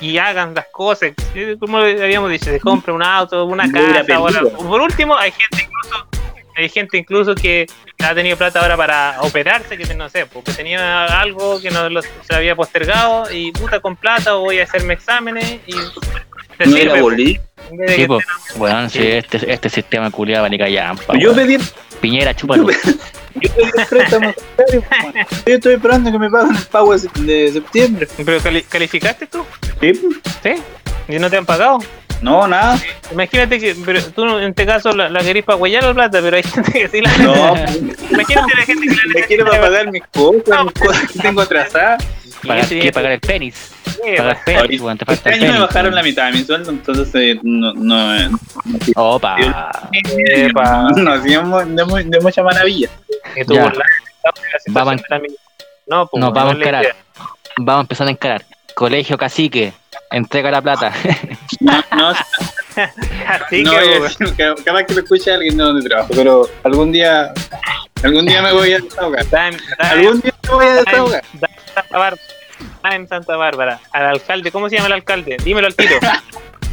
[0.00, 1.12] y hagan las cosas.
[1.34, 4.14] Eh, Como habíamos dicho, se compra un auto, una casa.
[4.16, 6.06] ahora- por último, hay gente incluso,
[6.56, 7.66] hay gente incluso que
[8.02, 12.02] ha tenido plata ahora para operarse, que no sé, porque tenía algo que no lo-
[12.02, 16.94] se había postergado y puta con plata voy a hacerme exámenes y No sirve, era
[16.96, 17.00] po.
[17.02, 17.40] bolí.
[17.70, 18.24] De sí, que pues,
[18.56, 21.14] bueno, sí, este, este sistema culiado vale callampa.
[21.18, 21.56] Yo pedí,
[22.00, 22.68] Piñera, chúpalo.
[22.70, 24.34] yo pedí el préstamo.
[25.46, 28.08] yo estoy esperando que me paguen el pago de septiembre.
[28.24, 29.44] ¿Pero cali- calificaste tú?
[29.80, 29.92] ¿Sí?
[30.42, 30.54] ¿Sí?
[31.08, 31.78] ¿Y no te han pagado?
[32.22, 32.78] No, nada.
[33.10, 36.36] Imagínate que, pero tú en este caso la, la querís para huellar la plata, pero
[36.36, 37.54] hay gente que sí la No,
[38.10, 41.40] Imagínate la gente que la me quiero para pagar mis cosas, mis cosas que tengo
[41.42, 42.04] atrasadas.
[42.46, 43.72] Pagar, Sí, que pagar el penis.
[44.16, 46.44] Pagar pues, penis, weón, te Este falta el año me bajaron la mitad de mi
[46.44, 48.28] sueldo, entonces eh, no, no, eh,
[48.96, 49.36] Opa.
[49.92, 52.88] epa, no hacíamos de, muy- de mucha maravilla.
[53.34, 53.64] que tú Ya.
[53.64, 53.86] burlas
[54.24, 55.02] la situación Vamos.
[55.86, 56.96] No, pues, Nos no vamos a encarar.
[57.58, 58.44] Vamos a empezar a encarar.
[58.74, 59.72] Colegio Cacique,
[60.12, 60.92] entrega la plata.
[61.60, 66.48] No, no, Así no que, que- capaz que lo escuche alguien de donde trabajo, pero
[66.64, 67.32] algún día,
[68.02, 69.24] algún día me voy a desahogar.
[69.32, 71.22] En- Algún día me voy a desahogar.
[71.34, 71.46] está en
[71.76, 72.16] Santa Bárbara.
[72.76, 73.80] Está en Santa Bárbara.
[73.92, 75.36] Al alcalde, ¿cómo se llama el alcalde?
[75.44, 75.96] Dímelo al tiro.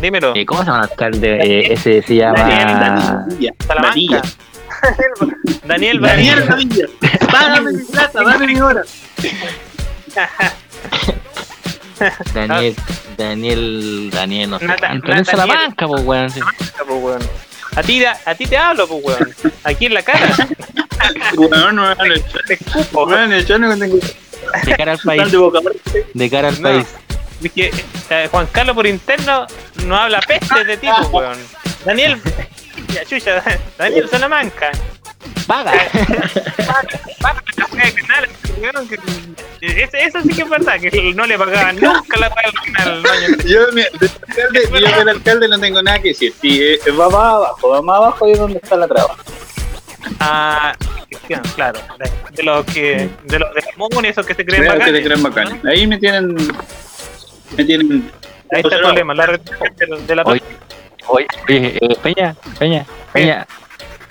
[0.02, 0.34] Dímelo.
[0.36, 1.38] Eh, ¿Cómo se llama el alcalde?
[1.41, 2.41] Eh, ese se llama.
[2.41, 3.89] Badilla, Salamanca.
[3.89, 4.21] Badilla.
[5.65, 6.43] Daniel Daniel.
[6.47, 6.86] Badilla.
[7.32, 8.82] Págame mi plata, dame mi hora.
[12.33, 12.75] Daniel.
[13.17, 14.09] Daniel.
[14.13, 14.65] Daniel, no sé.
[14.65, 14.88] Nata-.
[14.91, 15.25] En Nataniel.
[15.25, 16.29] Salamanca, pues, weón.
[16.29, 16.39] sí.
[16.88, 17.21] pues, weón.
[17.75, 19.35] A ti, a ti te hablo, pues, weón.
[19.63, 20.35] Aquí en la cara.
[21.38, 22.41] Weón, no me van a echar.
[22.45, 23.05] Te escupo.
[23.05, 23.97] Me van a echar, no tengo
[24.65, 25.31] De cara al país.
[26.13, 26.69] de cara al No.
[26.69, 26.88] país.
[27.43, 27.71] Es que
[28.09, 29.47] eh, Juan Carlos por interno
[29.85, 31.38] no habla peste de tipo, weón.
[31.85, 32.19] Daniel.
[32.93, 33.43] Ya, chucha,
[33.77, 34.71] Daniel Salamanca.
[35.47, 35.71] Paga.
[37.21, 37.41] Paga
[38.89, 38.99] que-
[39.62, 43.03] Eso sí que es verdad, que no le pagaban nunca la paga al canal.
[43.03, 46.34] no, yo- del alcalde, yo del alcalde no tengo nada que decir.
[46.41, 49.15] Si eh, va más abajo, va más abajo y es donde está la traba.
[50.19, 50.75] Ah,
[51.55, 51.79] claro,
[52.32, 54.93] de los que, de los de común, esos que se creen que bacanes.
[54.93, 55.62] te creen bacán.
[55.67, 56.36] Ahí me tienen.
[57.58, 58.12] Me tienen.
[58.51, 60.41] Ahí está el problema, la red de, de la oye,
[61.08, 63.47] oye, eh, Peña, Peña, Peña.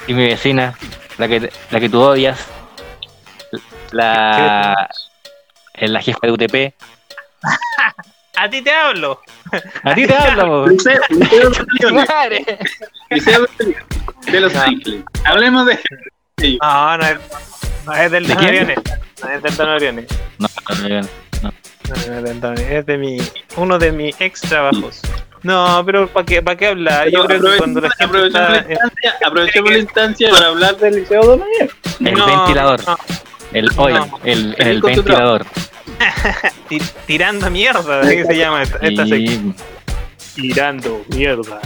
[0.09, 0.75] Y mi vecina,
[1.19, 2.47] la que, la que tú odias,
[3.93, 4.89] la,
[5.75, 6.75] la jefa de UTP.
[8.37, 9.21] A ti te hablo.
[9.83, 10.71] A ti te hablo, po.
[10.71, 12.59] Liceo Liceo de.
[13.11, 15.05] Liceo Los Ángeles.
[15.25, 15.79] Hablemos de.
[16.63, 17.19] No, no es,
[17.85, 18.55] no es del ¿De Don quién?
[18.55, 18.79] Oriones.
[19.23, 20.07] No es del Don Oriones.
[20.39, 20.89] No, no,
[22.21, 22.53] no, no.
[22.55, 23.19] Es de mi,
[23.57, 25.03] uno de mis ex trabajos.
[25.43, 27.09] No, pero ¿para qué, para qué hablar?
[27.11, 28.73] Yo creo que cuando la gente aprovechemos, la está...
[28.73, 31.71] instancia, aprovechemos la instancia para hablar del Liceo de.
[32.01, 32.81] El No, ventilador.
[32.87, 32.97] no,
[33.53, 34.21] El oil, No.
[34.25, 35.47] el, el ventilador.
[36.69, 39.55] ti- tirando mierda, ¿qué se llama esta, esta sección?
[40.35, 41.61] Tirando mierda.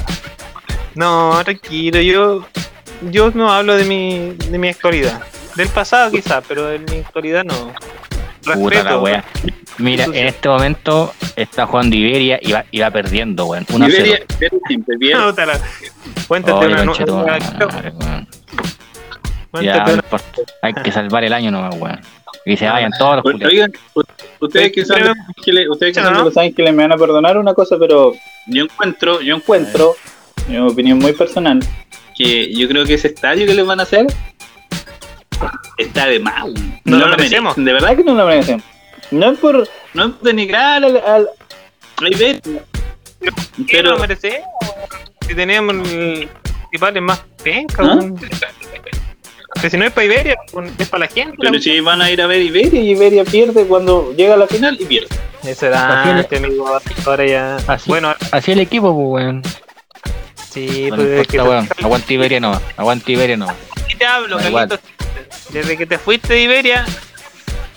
[0.95, 2.47] No, tranquilo, yo
[3.11, 5.23] yo no hablo de mi de mi actualidad.
[5.57, 7.73] Del pasado quizás, pero de mi actualidad no.
[8.43, 9.25] Puta la wea.
[9.79, 13.67] Mira, en este momento está jugando Iberia y va, y va perdiendo, weón.
[13.73, 14.37] 1 Iberia, 0.
[14.39, 15.19] Iberia siempre bien.
[15.23, 15.61] Puta la-
[16.29, 16.67] Cuéntate
[17.13, 17.39] una.
[19.61, 20.01] Ya, no.
[20.63, 22.01] Hay que salvar el año nomás, weón.
[22.45, 23.53] Y se vayan todos los culiados.
[23.53, 23.73] Oigan,
[24.41, 26.09] ustedes que son de Ángeles, ustedes que ¿no?
[26.09, 28.15] son de Los Ángeles me van a perdonar una cosa, pero
[28.47, 29.95] yo encuentro, yo encuentro,
[30.49, 31.61] en mi opinión muy personal,
[32.17, 34.07] que yo creo que ese estadio que les van a hacer
[35.79, 36.45] está de más.
[36.85, 37.57] No lo lo merecemos.
[37.57, 38.63] merecen, de verdad que no lo merecen.
[39.11, 41.29] No es por, no es por denigrar al, al,
[41.99, 42.41] ¿Qué
[43.71, 44.49] pero lo merecemos?
[45.27, 46.29] Si teníamos el
[46.71, 48.01] principal es más penca, ¿Ah?
[49.71, 50.37] si no es para Iberia,
[50.79, 51.37] es para la gente.
[51.39, 54.37] pero la- si van a ir a ver Iberia y Iberia pierde cuando llega a
[54.37, 55.09] la final y pierde.
[55.45, 56.15] Eso era Así es.
[56.25, 56.81] antes, amigo.
[57.07, 57.57] Ahora ya.
[57.67, 59.43] Así, Bueno, así el equipo, pues, weón.
[60.51, 61.69] sí, No pues importa, que weón.
[61.83, 62.61] Aguanta Iberia no.
[62.77, 63.47] Aguanta Iberia no.
[63.89, 64.39] te, te hablo.
[64.39, 64.81] Carlitos.
[65.51, 66.85] Desde que te fuiste de Iberia,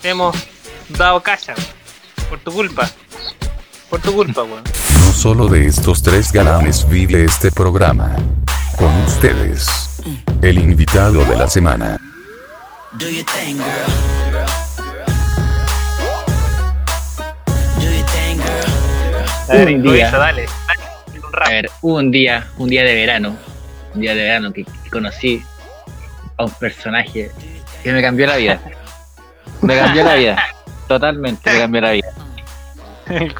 [0.04, 0.36] hemos
[0.90, 1.54] dado cacha.
[2.30, 2.90] Por tu culpa.
[3.90, 4.64] Por tu culpa, weón.
[4.64, 8.16] No solo de estos tres galanes vive este programa.
[8.78, 10.02] Con ustedes,
[10.42, 11.98] el invitado de la semana.
[12.94, 13.26] Do girl.
[19.48, 20.10] A ver, Un día.
[20.12, 20.46] dale.
[20.68, 21.50] dale, un A rap.
[21.50, 23.38] ver, hubo un día, un día de verano,
[23.94, 25.44] un día de verano que, que conocí
[26.38, 27.32] a un personaje
[27.84, 28.60] que me cambió la vida.
[29.62, 30.44] Me cambió la vida.
[30.88, 32.08] Totalmente me cambió la vida.
[33.08, 33.34] El.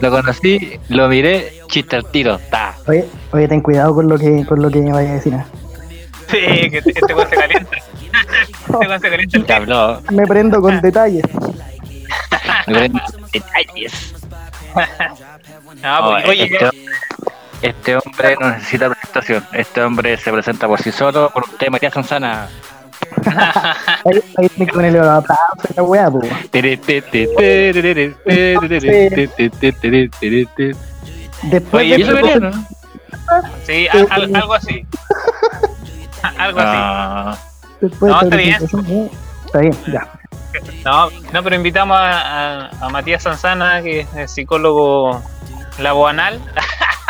[0.00, 2.38] Lo conocí, lo miré, chiste al tiro.
[2.50, 2.74] Ta.
[2.86, 5.34] Oye, oye, ten cuidado con lo que con lo que vaya a decir.
[5.34, 5.44] ¿eh?
[6.30, 7.76] Sí, que este este weón se calienta.
[7.76, 10.16] Este weón se calienta el.
[10.16, 11.24] Me prendo con detalles.
[12.66, 13.00] me prendo
[13.32, 14.14] detalles.
[15.84, 16.70] Ah, Oh, pues, oye, este,
[17.62, 19.46] este hombre no necesita presentación.
[19.52, 22.48] Este hombre se presenta por sí solo con un tema Matías Sanzana.
[24.04, 26.20] Ahí, ahí tenés que ponerle la pausa a la weá, po.
[31.42, 32.66] Después Oye, de ¿y eso que- venía, no?
[33.64, 34.86] sí, al- al- algo así.
[36.38, 37.40] Algo así.
[37.80, 38.86] Después No, de está bien.
[38.88, 39.10] ¿eh?
[39.46, 40.08] Está bien, ya.
[40.84, 45.20] No, no, pero invitamos a, a- a Matías Sanzana, que es psicólogo
[45.78, 46.40] laboanal.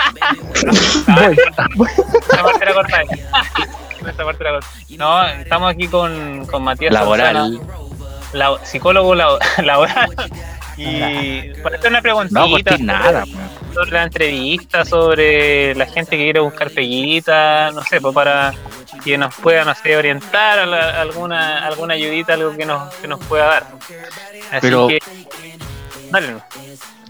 [1.77, 1.89] Voy.
[2.31, 3.01] Esa parte la corta.
[4.11, 4.67] Esa parte la corta.
[4.97, 7.61] No, estamos aquí con, con Matías laboral.
[8.33, 9.15] La- psicólogo
[9.63, 10.15] laboral.
[10.77, 13.25] Y para hacer una preguntita No aporté sobre- nada.
[13.25, 13.75] pues.
[13.75, 18.55] sobre la entrevista, sobre la gente que quiere buscar peguita, no sé, pues para
[19.05, 23.07] que nos pueda, no sé, orientar a la- alguna, alguna ayudita, algo que nos, que
[23.09, 23.67] nos pueda dar.
[24.51, 24.99] Así Pero- que,
[26.11, 26.37] Dale.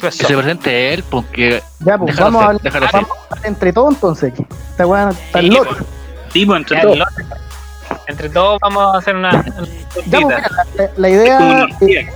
[0.03, 1.63] Tú es Que se presente él, porque.
[1.79, 4.33] Ya, pues Déjalo vamos, a, ser, déjalo vamos a hablar entre todos entonces.
[4.71, 5.77] Esta weá está Sí, loca.
[6.33, 6.99] Tipo, entre Ya, todos.
[6.99, 7.07] lo-
[8.09, 9.31] Entre todos vamos a hacer una.
[9.31, 9.45] una
[10.07, 11.67] Ya, pues, mira, la, la idea.
[11.83, 12.11] eh,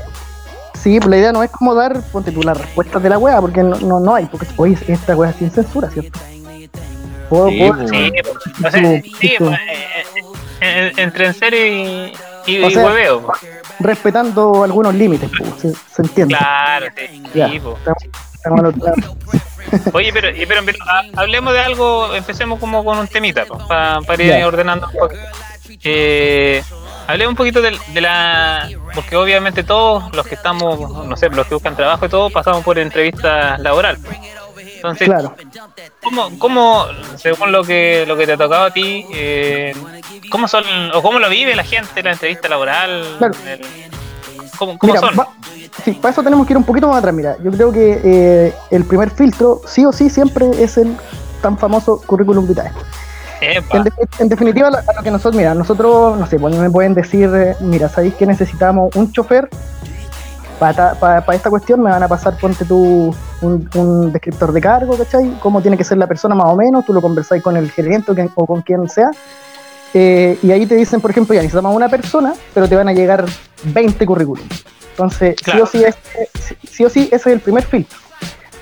[0.82, 3.40] sí, pues la idea no es como dar, ponte tú, las respuestas de la weá,
[3.40, 4.24] porque no, no, no hay.
[4.26, 6.18] Porque, oye, esta weá es sin censura, ¿cierto?
[7.28, 8.12] Puedo, Sí, puedo- pues, Sí,
[8.66, 10.24] o sea, sí, pues, eh, eh,
[10.60, 12.12] eh, entre en serio y,
[12.46, 13.32] y, O y sea, hueveo.
[13.80, 16.36] Respetando algunos límites, pues, se, se entiende.
[16.36, 17.46] Claro, sí, Ya.
[17.46, 17.78] Estamos-
[18.34, 19.16] estamos lado.
[19.92, 23.44] Oye, pero, pero, pero, ha- hablemos de algo, empecemos como con un temita,
[24.06, 24.46] para ir Ya.
[24.46, 25.14] ordenando un poco.
[25.82, 26.62] Eh,
[27.08, 28.68] hablemos un poquito de, de la...
[28.94, 32.62] Porque obviamente todos los que estamos, no sé, los que buscan trabajo y todo, pasamos
[32.64, 34.00] por entrevistas laborales.
[34.76, 35.34] Entonces, Claro.
[36.02, 36.84] ¿cómo, cómo,
[37.16, 39.74] según lo que, lo que te ha tocado a ti, eh,
[40.30, 43.16] cómo son, o cómo lo vive la gente la entrevista laboral?
[43.18, 43.34] Claro.
[43.46, 43.60] El-
[44.58, 45.18] ¿Cómo, cómo Mira, son?
[45.18, 45.28] va-
[45.84, 47.12] sí, para eso tenemos que ir un poquito más atrás.
[47.14, 50.96] Mira, yo creo que eh, el primer filtro, sí o sí, siempre es el
[51.42, 52.70] tan famoso currículum vitae.
[53.42, 56.94] En, de- en definitiva, a lo que nosotros, mira, nosotros, no sé, pues me pueden
[56.94, 59.48] decir, eh, mira, ¿sabéis que necesitamos un chofer?
[60.58, 60.96] Para
[61.34, 65.38] esta cuestión me van a pasar, ponte tú, un, un descriptor de cargo, ¿cachai?
[65.40, 68.12] Cómo tiene que ser la persona más o menos, tú lo conversáis con el gerente
[68.12, 69.10] o, quien- o con quien sea.
[69.94, 72.92] Eh, y ahí te dicen, por ejemplo, ya necesitamos una persona, pero te van a
[72.92, 73.24] llegar
[73.64, 74.64] 20 currículums.
[74.90, 75.66] Entonces, Claro.
[75.66, 77.98] sí, o sí, es- sí o sí, ese es el primer filtro.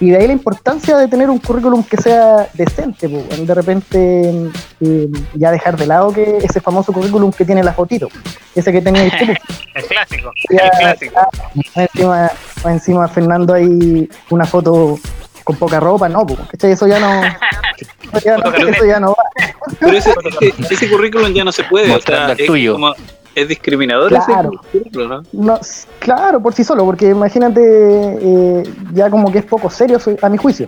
[0.05, 3.47] Y de ahí la importancia de tener un currículum que sea decente, weón.
[3.47, 4.51] de repente
[4.83, 8.09] eh, ya dejar de lado que ese famoso currículum que tiene la fotito,
[8.55, 9.05] ese que tenía.
[9.75, 11.21] El clásico, Ya, el clásico.
[11.55, 12.31] Más encima,
[12.67, 14.99] encima Fernando ahí una foto
[15.43, 16.73] con poca ropa, no, ¿cachai?
[16.73, 17.23] Eso ya no,
[18.13, 18.75] eso ya no, Foto carnet.
[18.77, 19.25] eso ya no va.
[19.81, 21.91] Pero ese, ese, ese currículum ya no se puede.
[21.95, 22.75] O sea, el es, tuyo.
[22.75, 22.93] como,
[23.35, 24.51] es discriminador Claro.
[24.53, 25.23] ese currículum, ¿no?
[25.33, 25.61] No,
[25.99, 30.37] claro, por sí solo, porque imagínate, eh, ya como que es poco serio a mi
[30.37, 30.67] juicio.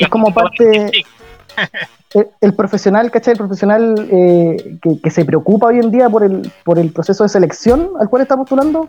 [0.00, 0.90] Es como parte-
[2.14, 3.32] el, el profesional, ¿cachai?
[3.32, 7.22] El profesional eh, que, que se preocupa hoy en día por el, por el proceso
[7.24, 8.88] de selección al cual está postulando,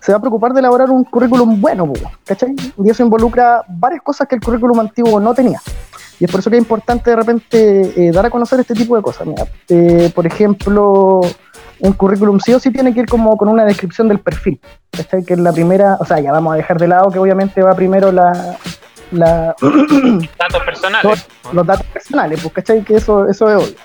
[0.00, 1.92] se va a preocupar de elaborar un currículum bueno,
[2.24, 2.54] ¿cachai?
[2.82, 5.60] Y eso involucra varias cosas que el currículum antiguo no tenía.
[6.18, 8.94] Y es por eso que es importante de repente eh, dar a conocer este tipo
[8.96, 9.26] de cosas.
[9.26, 11.20] Mira, eh, por ejemplo,
[11.80, 15.24] un currículum sí o sí tiene que ir como con una descripción del perfil, ¿cachai?
[15.24, 17.74] Que es la primera, o sea, ya vamos a dejar de lado que obviamente va
[17.74, 18.56] primero la,
[19.10, 19.54] la,
[20.38, 21.26] datos personales.
[21.52, 22.82] los datos personales, pues, ¿cachai?
[22.84, 23.76] Que eso, eso es obvio.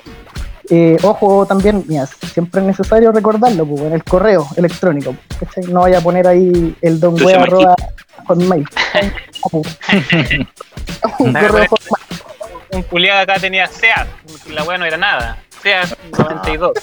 [0.70, 5.66] Eh, ojo también, mira, siempre es necesario recordarlo, pues, en el correo electrónico, ¿cachai?
[5.66, 7.76] No vaya a poner ahí el don web arroba
[8.28, 8.68] hotmail.
[11.20, 12.06] Un correo hotmail.
[12.72, 14.08] Un culiado acá tenía SEAT,
[14.50, 15.38] la wea no era nada.
[15.62, 16.74] SEAT 92.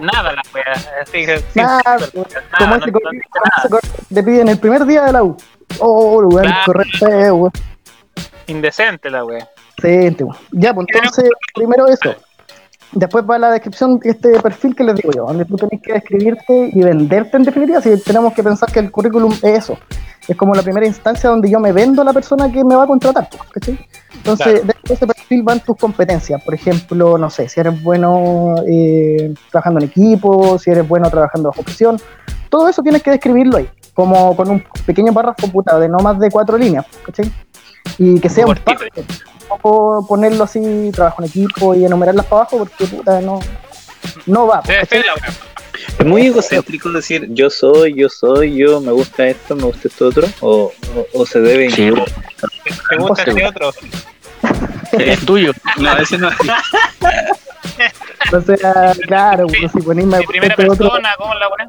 [0.00, 0.64] Nada la wea.
[1.02, 3.20] Así que, sí, Nada, como no- ese no correo,
[3.68, 5.36] como ese te piden el primer día de la U.
[5.78, 6.62] Oh, weón, Claro.
[6.66, 7.52] correo feo, weón.
[8.46, 9.48] Indecente la wea.
[9.76, 10.36] Excelente, weón.
[10.52, 12.14] Ya, pues entonces, primero eso.
[12.92, 15.92] Después va la descripción de este perfil que les digo yo, donde tú tenés que
[15.92, 17.80] describirte y venderte en definitiva.
[17.80, 19.78] Si tenemos que pensar que el currículum es eso.
[20.30, 22.84] Es como la primera instancia donde yo me vendo a la persona que me va
[22.84, 23.76] a contratar, ¿cachai?
[24.14, 24.60] Entonces, Claro.
[24.60, 26.40] dentro de ese perfil van tus competencias.
[26.44, 31.48] Por ejemplo, no sé, si eres bueno eh, trabajando en equipo, si eres bueno trabajando
[31.48, 32.00] bajo presión.
[32.48, 36.16] Todo eso tienes que describirlo ahí, como con un pequeño párrafo puta de no más
[36.20, 37.28] de cuatro líneas, ¿cachai?
[37.98, 38.84] Y que sea un párrafo
[39.48, 43.40] tampoco ponerlo así, trabajo en equipo y enumerarlas para abajo porque puta, no,
[44.26, 44.62] no va.
[44.64, 45.02] Debe ¿cachai?
[45.02, 45.49] ser la.
[45.98, 50.06] Es muy egocéntrico decir yo soy, yo soy, yo, me gusta esto, me gusta esto
[50.08, 50.26] otro.
[50.40, 51.70] O, o, o se debe.
[51.70, 51.90] Sí,
[52.88, 53.72] ¿Te gusta este otro?
[54.92, 55.52] es tuyo.
[55.78, 56.30] No, ese no.
[58.32, 61.68] O sea, claro, pues, si ponís me En primera este otro- persona, ¿cómo la wea?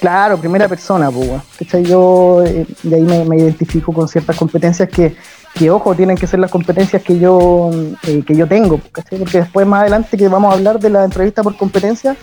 [0.00, 1.40] Claro, primera persona, pues.
[1.86, 5.14] Yo eh, de ahí me, me identifico con ciertas competencias que,
[5.54, 7.70] que, ojo, tienen que ser las competencias que yo,
[8.06, 9.18] eh, que yo tengo, ¿cachai?
[9.18, 12.16] Porque después, más adelante, que vamos a hablar de la entrevista por competencias,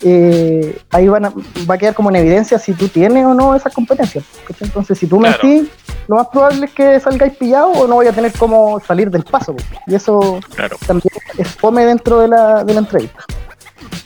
[0.00, 1.32] eh, ahí van a,
[1.68, 4.24] va a quedar como en evidencia si tú tienes o no esas competencias.
[4.46, 4.68] ¿cachai?
[4.68, 5.38] Entonces, si tú Claro.
[5.42, 5.68] mentís,
[6.06, 9.24] lo más probable es que salgáis pillado o no vaya a tener cómo salir del
[9.24, 9.54] paso.
[9.54, 9.66] pues.
[9.86, 10.76] Y eso Claro.
[10.86, 13.24] también es fome dentro de la, de la entrevista.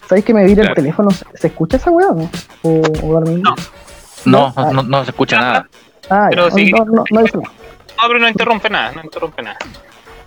[0.09, 0.71] ¿Sabéis que me vira Claro.
[0.71, 1.11] el teléfono?
[1.35, 2.31] ¿Se, escucha esa weá o no?
[2.63, 3.55] O, o mismo?
[4.25, 5.69] No, Ah, no, no se escucha nada.
[6.11, 6.71] Ah, Pero ya, sí.
[6.73, 7.53] no, no, no dice nada.
[7.55, 7.62] No,
[8.07, 9.59] pero no interrumpe nada, no interrumpe nada.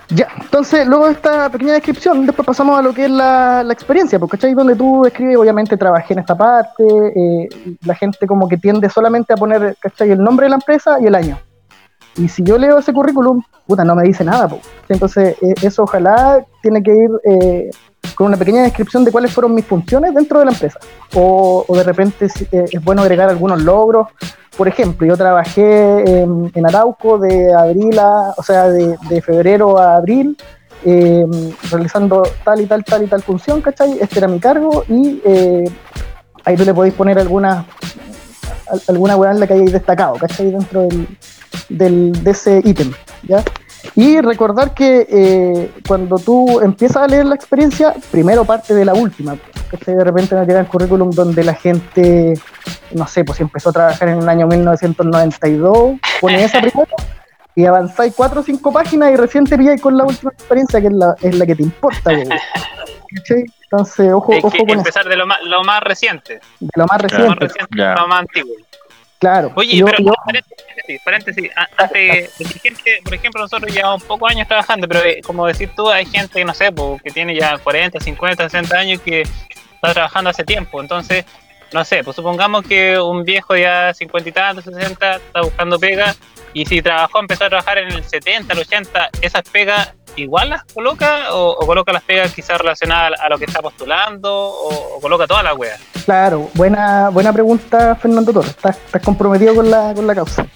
[0.10, 3.74] Ya, entonces, luego de esta pequeña descripción, después pasamos a lo que es la, la
[3.74, 4.54] experiencia, porque ¿cachai?
[4.54, 9.34] Donde tú escribes, obviamente trabajé en esta parte, eh, la gente como que tiende solamente
[9.34, 10.12] a poner, ¿cachai?
[10.12, 11.40] El nombre de la empresa y el año.
[12.18, 14.60] Y si yo leo ese currículum, puta, no me dice nada, po.
[14.90, 17.70] Entonces, eh, eso ojalá tiene que ir eh,
[18.16, 20.80] con una pequeña descripción de cuáles fueron mis funciones dentro de la empresa.
[21.14, 24.08] O, o de repente eh, es bueno agregar algunos logros.
[24.58, 30.38] Por ejemplo, yo trabajé en, Arauco de abril a, o sea, de, febrero a abril,
[30.86, 31.26] eh,
[31.70, 33.98] realizando tal y tal, tal y tal función, ¿cachai?
[34.00, 35.66] Este era mi cargo y eh,
[36.46, 37.66] ahí tú le podéis poner alguna
[38.70, 40.52] al- alguna weá en la que hayáis destacado, ¿cachai?
[40.52, 41.08] Dentro del,
[41.68, 43.44] del- de ese ítem, ¿ya?
[43.96, 48.94] Y recordar que eh, cuando tú empiezas a leer la experiencia, primero parte de la
[48.94, 49.38] última,
[49.84, 52.34] que de repente nos llega el currículum donde la gente,
[52.92, 56.88] no sé, pues si empezó a trabajar en el año 1992, pone esa primero
[57.56, 60.88] y avanzáis cuatro o cinco páginas y recién te pilláis con la última experiencia que
[60.88, 62.12] es la, es la que te importa.
[62.12, 63.46] ¿Cachai?
[63.64, 66.40] Entonces, ojo, ojo con eso, empezar de lo más, lo más reciente.
[66.60, 68.56] de lo más Lo más reciente, lo más antiguo.
[69.30, 69.52] Claro.
[69.56, 74.48] Oye, Yo- pero yo- paréntesis, paréntesis, antes, que gente, por ejemplo, nosotros llevamos pocos años
[74.48, 78.00] trabajando, pero eh, como decir tú, hay gente, no sé, po, que tiene ya 40,
[78.00, 81.26] 50, 60 años que está trabajando hace tiempo, entonces,
[81.74, 86.16] no sé, pues supongamos que un viejo ya 50 y tantos, 60, está buscando pega,
[86.54, 90.64] y si trabajó, empezó a trabajar en el 70, el 80, ¿esas pegas igual las
[90.66, 95.00] coloca o, o coloca las pegas quizás relacionadas a lo que está postulando o, o
[95.02, 95.80] coloca todas las weas?
[96.06, 98.52] Claro, buena, buena pregunta, Fernando Torres.
[98.52, 100.46] Estás, estás comprometido con la, con la causa.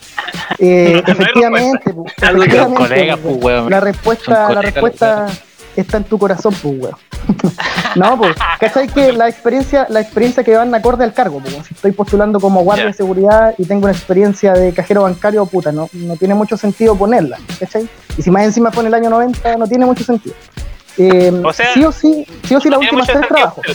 [0.62, 3.70] Eh, No, no efectivamente, pu, Algo que Los efectivamente, colegas, pu, pues, weón.
[3.70, 5.28] la respuesta, la respuesta
[5.76, 6.96] está en tu corazón, pues, weón.
[7.96, 11.74] no, pues, ¿cachai que la experiencia, la experiencia que van acorde al cargo, pues, si
[11.74, 15.90] estoy postulando como guardia de seguridad y tengo una experiencia de cajero bancario, puta, no,
[15.94, 17.88] no tiene mucho sentido ponerla, ¿cachai?
[18.18, 20.36] Y si más encima pone el año 90, no tiene mucho sentido.
[20.98, 23.36] Eh, O sea, sí o sí, sí o sí la No última tres sentido.
[23.36, 23.66] trabajos.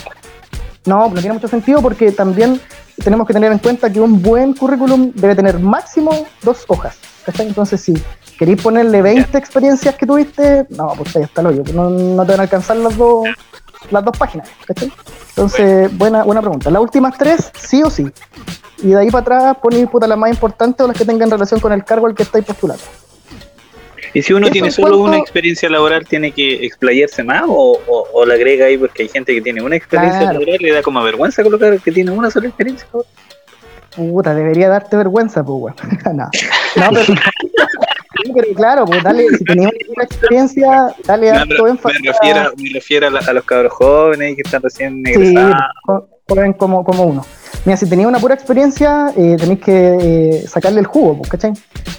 [0.85, 2.61] No, no tiene mucho sentido porque también
[3.03, 6.97] tenemos que tener en cuenta que un buen currículum debe tener máximo dos hojas.
[7.25, 7.47] ¿cachai?
[7.47, 7.95] Entonces, si
[8.39, 11.63] queréis ponerle 20 experiencias que tuviste, no, pues ahí está el hoyo.
[11.73, 13.27] No, no te van a alcanzar las dos,
[13.91, 14.49] las dos páginas.
[14.67, 14.93] ¿cachai?
[15.31, 16.71] Entonces, buena, buena pregunta.
[16.71, 18.07] Las últimas tres, sí o sí.
[18.83, 21.61] Y de ahí para atrás ponéis puta las más importantes o las que tengan relación
[21.61, 22.83] con el cargo al que estáis postulando.
[24.13, 27.43] Y si uno Eso tiene en solo cuanto- una experiencia laboral, ¿tiene que explayarse más
[27.49, 30.35] o, o, o la agrega ahí porque hay gente que tiene una experiencia Claro.
[30.39, 32.87] laboral y le da como vergüenza colocar que tiene una sola experiencia?
[33.97, 36.17] Puta, debería darte vergüenza, pues, weón.
[36.17, 36.25] no.
[36.77, 37.15] no, pero,
[38.33, 41.99] pero claro, pues dale, si tenías una experiencia, dale No, harto pero me, énfasis.
[42.09, 45.55] a- refiero, me refiero a, la- a los cabros jóvenes que están recién Sí, egresados.
[46.29, 47.25] joven como, como uno.
[47.65, 51.53] Mira, si tenía una pura experiencia, eh, tenéis que eh, sacarle el jugo, pues, ¿cachai?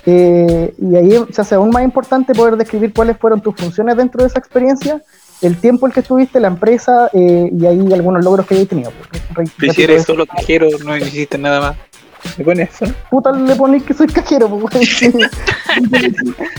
[0.06, 4.22] Eh, y ahí se hace aún más importante poder describir cuáles fueron tus funciones dentro
[4.22, 5.02] de esa experiencia,
[5.42, 8.92] el tiempo en que estuviste, la empresa eh, y ahí algunos logros que hayáis tenido.
[9.34, 9.50] pues.
[9.76, 11.78] Si eres solo cajero, no hiciste nada más.
[12.38, 12.94] ¿Me pones eso?
[13.10, 15.00] puta le ponéis que soy cajero, pues.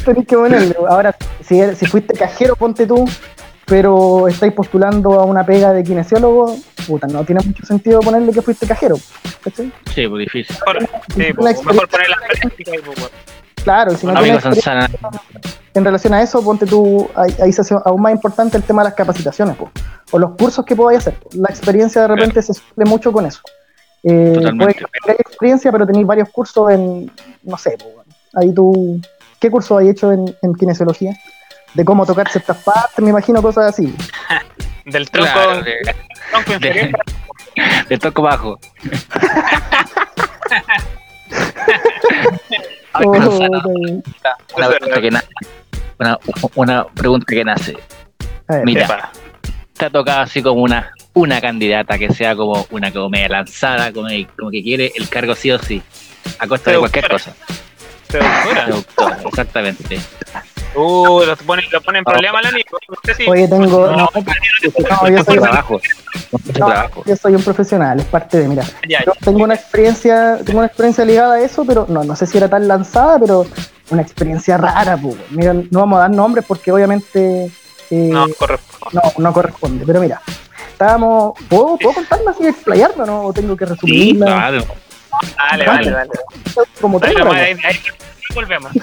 [0.05, 0.77] Tenéis que ponerle.
[0.89, 3.09] Ahora, si, fuiste cajero, ponte tú,
[3.67, 8.43] pero estáis postulando a una pega de kinesiólogo, puta, no tiene mucho sentido ponerle que
[8.43, 8.97] fuiste cajero.
[9.43, 9.73] ¿cachai?
[9.95, 10.57] Sí, pues difícil.
[10.57, 13.11] Mejor, sí, pues, mejor poner las prácticas y pues.
[13.65, 14.45] Claro, y si no tienes
[15.75, 18.83] en relación a eso, ponte tú, ahí, ahí se hace aún más importante el tema
[18.83, 19.71] de las capacitaciones, po,
[20.11, 21.19] o los cursos que podáis hacer.
[21.33, 23.41] La experiencia de repente se suple mucho con eso.
[24.09, 24.65] Eh, Totalmente.
[24.65, 27.11] puede que tengáis experiencia, pero tenéis varios cursos en,
[27.43, 27.77] no sé,
[28.35, 29.01] ahí tú,
[29.41, 31.13] ¿qué curso hay hecho en, en kinesiología?
[31.75, 33.93] De cómo tocar ciertas partes, me imagino cosas así.
[34.85, 35.75] Del tronco, claro, de,
[36.31, 36.87] tronco inferior
[37.57, 38.61] de, de toco bajo.
[42.93, 45.29] Ay, Oh, una pregunta que nace.
[45.99, 46.19] Una,
[46.55, 47.77] una pregunta que nace.
[48.65, 49.11] Mira, Epa.
[49.77, 53.91] te ha tocado así como una, una candidata que sea como una como media lanzada,
[53.91, 55.83] como, como que quiere el cargo sí o sí,
[56.39, 57.35] a costa de cualquier cosa.
[58.07, 58.67] Seductora.
[58.67, 59.99] Seductora, exactamente.
[60.75, 62.61] Uh, lo ponen, lo ponen en problema, Lani.
[62.89, 63.25] Usted sí.
[63.29, 63.87] Oye, tengo.
[63.87, 65.81] No, No, no, yo, soy, trabajo.
[66.33, 67.03] Mucho no, trabajo.
[67.07, 68.65] yo soy un profesional, es parte de, mira.
[68.87, 72.27] Ya, Yo tengo una experiencia, tengo una experiencia ligada a eso, pero no, no sé
[72.27, 73.47] si era tan lanzada, pero
[73.89, 75.17] una experiencia rara, pues.
[75.31, 77.51] Mira, no vamos a dar nombres porque obviamente
[77.91, 78.77] eh, no, correcto.
[78.93, 79.87] no, no corresponde.
[79.87, 80.21] Pero mira,
[80.77, 81.33] estábamos.
[81.49, 83.21] ¿Puedo, ¿puedo contarla así explayarla o no?
[83.23, 84.27] ¿O tengo que resumirla?
[84.27, 84.65] Claro.
[85.51, 86.11] Dale, dale, dale.
[86.81, 87.77] Como Dale, ahí, ahí
[88.35, 88.71] volvemos.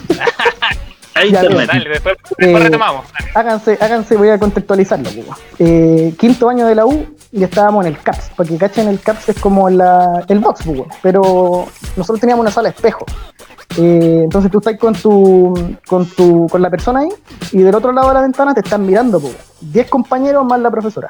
[1.15, 1.43] Ahí Ya.
[1.43, 3.05] Dale, después, Eh, después retomamos.
[3.36, 5.07] háganse, háganse, voy a contextualizarlo.
[5.59, 8.32] Eh, quinto año de la U y estábamos en el CAPS.
[8.36, 12.49] Para que cachen, el CAPS es como la, el box, pues, pero nosotros teníamos una
[12.49, 13.05] sala de espejo.
[13.78, 17.09] Eh, entonces tú estás con tu, con tu, con la persona ahí
[17.51, 19.36] y del otro lado de la ventana te están mirando, pues.
[19.61, 21.09] 10 compañeros más la profesora.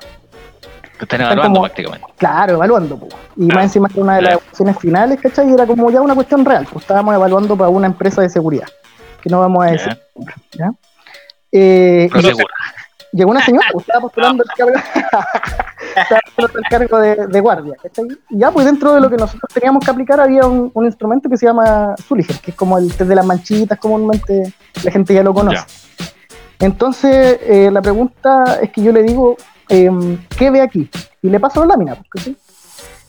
[0.98, 2.08] Te están evaluando como- prácticamente.
[2.18, 3.14] Claro, evaluando, pues.
[3.36, 5.50] Y más encima que una de las evaluaciones finales, ¿cachai?
[5.50, 8.68] Y era como ya una cuestión real, pues estábamos evaluando para una empresa de seguridad,
[9.22, 9.98] que no vamos a decir.
[10.16, 10.34] Ya,
[10.66, 10.72] ¿ya?
[11.52, 14.74] Eh, y- llegó una señora, pues, estaba postulando el cargo,
[15.96, 18.06] estaba postulando el cargo de, de guardia, ¿cachai?
[18.30, 21.30] Y ya, pues dentro de lo que nosotros teníamos que aplicar había un, un instrumento
[21.30, 25.14] que se llama Zuliger, que es como el test de las manchitas, comúnmente la gente
[25.14, 25.58] ya lo conoce.
[25.58, 26.06] Ya.
[26.60, 29.36] Entonces, eh, la pregunta es que yo le digo,
[29.74, 30.89] em, ¿qué ve aquí?
[31.21, 32.38] Y le paso la lámina, pues, ¿cachai?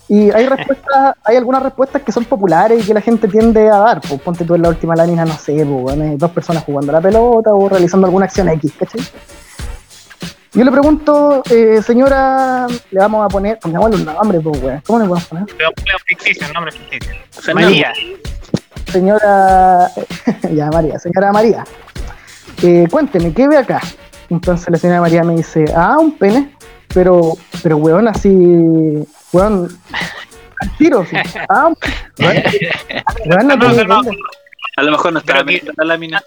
[0.08, 3.78] Y hay respuestas, hay algunas respuestas que son populares y que la gente tiende a
[3.78, 4.00] dar.
[4.00, 7.00] Pues ponte tú en la última lámina, no sé, pues, dos personas jugando a la
[7.00, 9.00] pelota o realizando alguna acción X, ¿cachai?
[10.52, 14.82] Yo le pregunto, eh, señora, le vamos a poner, pongámosle un nombre, pues, weón.
[14.86, 15.46] ¿Cómo le podemos poner?
[15.56, 17.54] Pero ponle un ficticio, un nombre ficticio.
[17.54, 17.92] María.
[18.92, 19.90] Señora,
[20.52, 21.64] ya María, señora María,
[22.62, 23.80] eh, cuénteme, ¿qué ve acá?
[24.30, 26.53] Entonces la señora María me dice, ah, un pene,
[26.95, 27.32] pero,
[27.62, 28.28] pero weón, así,
[29.32, 29.68] weón,
[30.61, 31.16] al tiro, sí.
[31.49, 31.70] Ah,
[32.18, 32.42] weón,
[33.26, 34.11] weón, no No, no.
[34.76, 36.22] A lo mejor no que- mirando la lámina.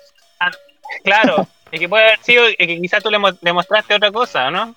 [1.03, 4.11] Claro, es que puede haber sido es que quizás tú le, mo- le mostraste otra
[4.11, 4.73] cosa, ¿no?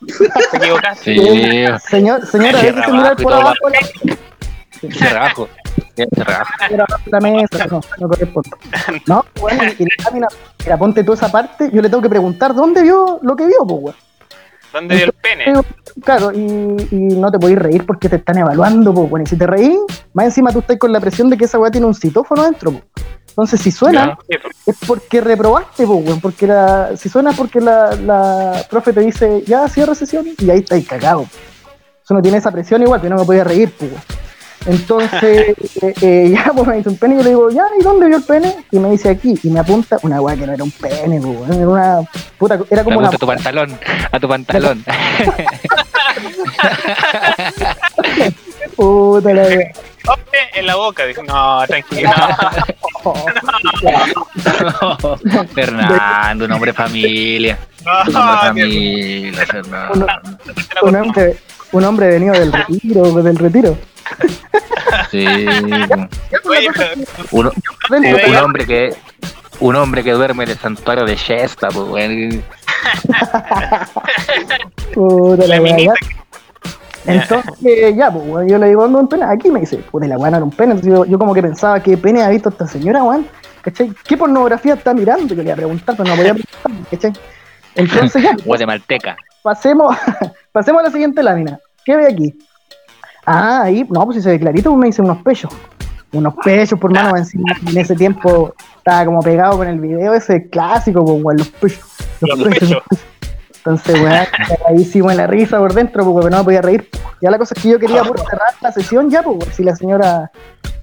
[0.50, 1.14] Te equivocaste.
[1.14, 3.68] Sí, Señor, señora, déjese mirar abajo y por abajo
[5.96, 8.50] la, la mesa, no, no corresponde.
[9.06, 10.28] No, bueno, y la lámina,
[10.64, 13.66] mira, ponte tú esa parte, yo le tengo que preguntar dónde vio lo que vio,
[13.66, 13.96] pues, weón.
[14.72, 15.52] ¿Dónde dio el pene?
[16.04, 16.38] Claro, y,
[16.90, 19.78] y no te podéis reír porque te están evaluando, pues, bueno, y si te reís,
[20.12, 22.80] más encima tú estás con la presión de que esa weá tiene un citófono dentro.
[23.28, 24.18] Entonces, si suena,
[24.66, 29.00] es porque reprobaste, pues, weón, porque la, si suena es porque la, la profe te
[29.00, 31.26] dice, ya, cierra sesión, y ahí estáis cagado.
[32.02, 34.02] Eso no tiene esa presión igual, pero no me podía reír, pues, weón.
[34.66, 37.82] Entonces, eh, eh, ya, pues me dice un pene, y yo le digo, ya, ¿y
[37.82, 38.54] dónde vio el pene?
[38.70, 41.38] Y me dice aquí, y me apunta una weá que no era un pene, pues,
[41.38, 42.00] weón, era una
[42.38, 43.78] puta, era como una Pregunta a tu pantalón.
[44.12, 44.84] A tu pantalón.
[48.76, 49.42] puta la.
[50.08, 51.04] Hombre en la boca.
[51.06, 52.10] Dijo, no, tranquilo.
[55.54, 57.58] Fernando, un hombre familia.
[57.84, 60.06] Un hombre familia, Fernando.
[60.82, 61.36] un hombre,
[61.72, 63.76] un hombre venido del retiro, del retiro.
[65.10, 65.26] Sí.
[65.26, 66.68] Oye,
[67.30, 68.96] Un, hombre que
[69.60, 72.42] un hombre que duerme en el santuario de Shesta, pues, weón.
[74.94, 75.94] Puta la la weá, minita
[77.04, 77.12] ya.
[77.14, 79.24] Entonces, ya, pues, weón, yo le digo, ¿dónde un pene?
[79.24, 80.72] Aquí me dice, puta, la weá no era un pene.
[80.72, 83.26] Entonces yo, yo como que pensaba, ¿qué pene ha visto esta señora, weón?
[83.62, 83.92] ¿Cachai?
[84.06, 85.34] ¿Qué pornografía está mirando?
[85.34, 87.12] Yo le iba a preguntar, pero no podía preguntar, ¿cachai?
[87.74, 89.16] Entonces, ya, Guatemalteca.
[89.42, 89.96] pasemos,
[90.52, 91.58] pasemos a la siguiente lámina.
[91.84, 92.38] ¿Qué ve aquí?
[93.26, 95.52] Ah, ahí, no, pues si se ve clarito, pues me dice unos pechos.
[96.12, 97.52] Unos pechos, por mano, encima.
[97.66, 101.84] En ese tiempo estaba como pegado con el video ese clásico, pues, weón, los pechos.
[102.20, 102.82] Los pechos.
[103.70, 104.26] Entonces, weón,
[104.68, 106.88] ahí sí me la risa por dentro, pues, porque no me podía reír.
[107.20, 109.76] Ya la cosa es que yo quería puro cerrar la sesión ya, pues, si la
[109.76, 110.30] señora,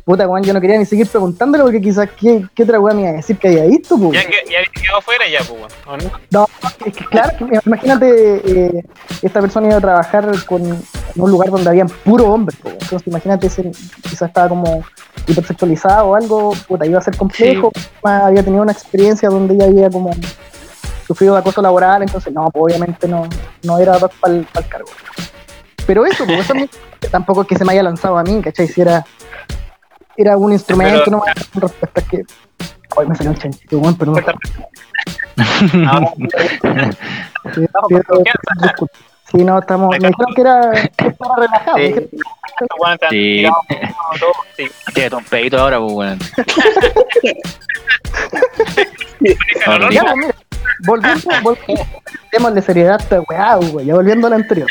[0.05, 3.03] puta, weón, yo no quería ni seguir preguntándole porque quizás qué, qué otra weón me
[3.03, 4.13] iba a decir que había visto, pues.
[4.13, 6.19] ya, ya había quedado fuera ya, pues, bueno, ¿o no?
[6.31, 6.47] No,
[6.85, 8.83] es que claro, que imagínate, eh,
[9.21, 10.81] esta persona iba a trabajar con, en
[11.15, 12.69] un lugar donde habían puro hombres, po.
[12.69, 13.71] entonces imagínate, ese,
[14.01, 14.83] quizás estaba como
[15.27, 17.71] hipersexualizado o algo, puta, iba a ser complejo,
[18.03, 20.11] Además, había tenido una experiencia donde ella había como
[21.07, 23.27] sufrido de acoso laboral, entonces no, pues, obviamente no,
[23.63, 24.89] no era para el cargo.
[25.87, 26.69] Pero eso, pues, eso mí-
[27.11, 28.67] tampoco es que se me haya lanzado a mí, ¿cachai?
[28.67, 29.05] Si era,
[30.17, 32.23] era un instrumento, Pero- no con respecto a que...
[32.95, 34.23] Hoy me salió un chanchito, weón, perdón.
[35.73, 36.13] No,
[37.53, 38.85] Sí, Estamos sí.
[39.31, 39.89] Sí, no, estamos.
[39.89, 41.77] Me dijeron que era, que estaba relajado.
[41.77, 41.83] Sí.
[41.93, 43.45] me están Sí.
[44.55, 44.63] sí.
[44.93, 46.19] Tiene un pedito ahora, pues, weón.
[49.19, 50.27] Déjalo, Ya, ¿no?
[50.85, 51.83] Pues, mira, volviendo, volviendo,
[52.31, 54.69] démosle seriedad a esta weá, güey, ya volviendo a la anterior.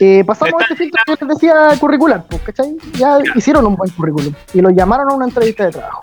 [0.00, 2.76] Eh, pasamos a este filtro que les decía curricular, pues, ¿cachai?
[2.94, 6.00] Ya hicieron un buen currículum y lo llamaron a una entrevista de trabajo.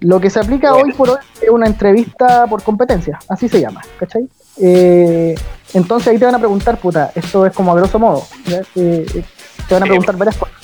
[0.00, 3.82] Lo que se aplica hoy por hoy es una entrevista por competencia, así se llama,
[3.98, 4.28] ¿cachai?
[4.58, 5.34] Eh,
[5.74, 8.22] entonces ahí te van a preguntar, puta, esto es como a grosso modo.
[8.46, 9.24] Eh, eh,
[9.68, 10.59] te van a preguntar varias cosas.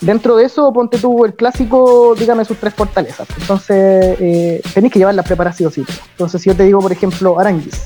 [0.00, 3.26] Dentro de eso, ponte tú el clásico, dígame sus tres fortalezas.
[3.38, 5.84] Entonces, eh, tenéis que llevarlas preparadas sí o sí.
[6.12, 7.84] Entonces, si yo te digo, por ejemplo, Aranguis,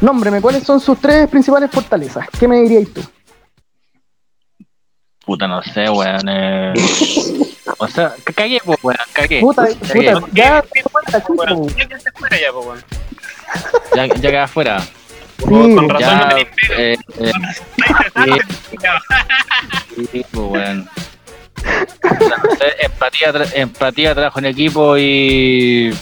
[0.00, 2.26] nómbreme, ¿cuáles son sus tres principales fortalezas?
[2.38, 3.02] ¿Qué me diríais tú?
[5.24, 6.28] Puta, no sé, weón.
[6.28, 6.72] Eh...
[7.78, 9.40] O sea, cagué, pues, weón, cagué.
[9.40, 10.12] Puta, Cagué.
[10.12, 11.18] puta, ya, ya, ya
[12.38, 12.84] ya, pues.
[13.94, 14.82] Ya, ya afuera.
[15.38, 17.32] Sí, Con razón Ya, no tenéis eh, eh,
[20.12, 20.88] sí, pues, weón.
[22.00, 25.94] Puta, no sé, empatía, tra- empatía, trabajo en equipo y.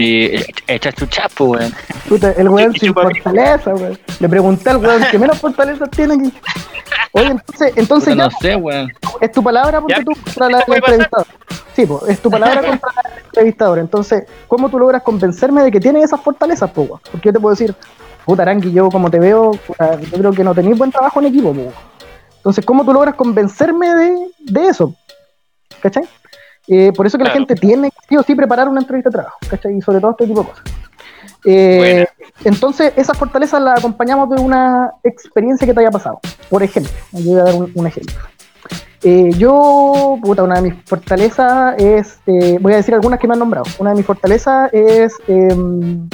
[0.00, 1.74] Y e- echar chuchas, pues, weón.
[2.08, 3.98] puta, el weón sin fortaleza, weón.
[4.20, 6.32] Le pregunté al weón que menos fortalezas tiene aquí.
[7.12, 8.92] Oye, entonces, entonces Puta, ya, no sé, weón.
[9.20, 11.30] es tu palabra porque tú contra la, ¿qué puede la entrevistadora.
[11.74, 13.80] Sí, pues, es tu palabra contra la entrevistadora.
[13.80, 17.00] Entonces, ¿cómo tú logras convencerme de que tiene esas fortalezas, po, weón?
[17.10, 17.74] Porque yo te puedo decir,
[18.28, 21.28] puta Arangui, yo como te veo, puta, yo creo que no tenéis buen trabajo en
[21.28, 21.72] equipo, po.
[22.36, 24.94] Entonces, ¿cómo tú logras convencerme de, de eso?
[25.80, 26.04] ¿Cachai?
[26.66, 29.14] Eh, por eso que la gente tiene que sí o sí preparar una entrevista de
[29.14, 29.78] trabajo, ¿cachai?
[29.78, 30.64] Y sobre todo este tipo de cosas.
[31.46, 32.06] Eh,
[32.44, 36.20] entonces, esas fortalezas las acompañamos de una experiencia que te haya pasado.
[36.50, 38.14] Por ejemplo, yo voy a dar un, un ejemplo.
[39.04, 43.32] Eh, yo, puta, una de mis fortalezas es, eh, voy a decir algunas que me
[43.32, 43.64] han nombrado.
[43.78, 46.10] Una de mis fortalezas es em,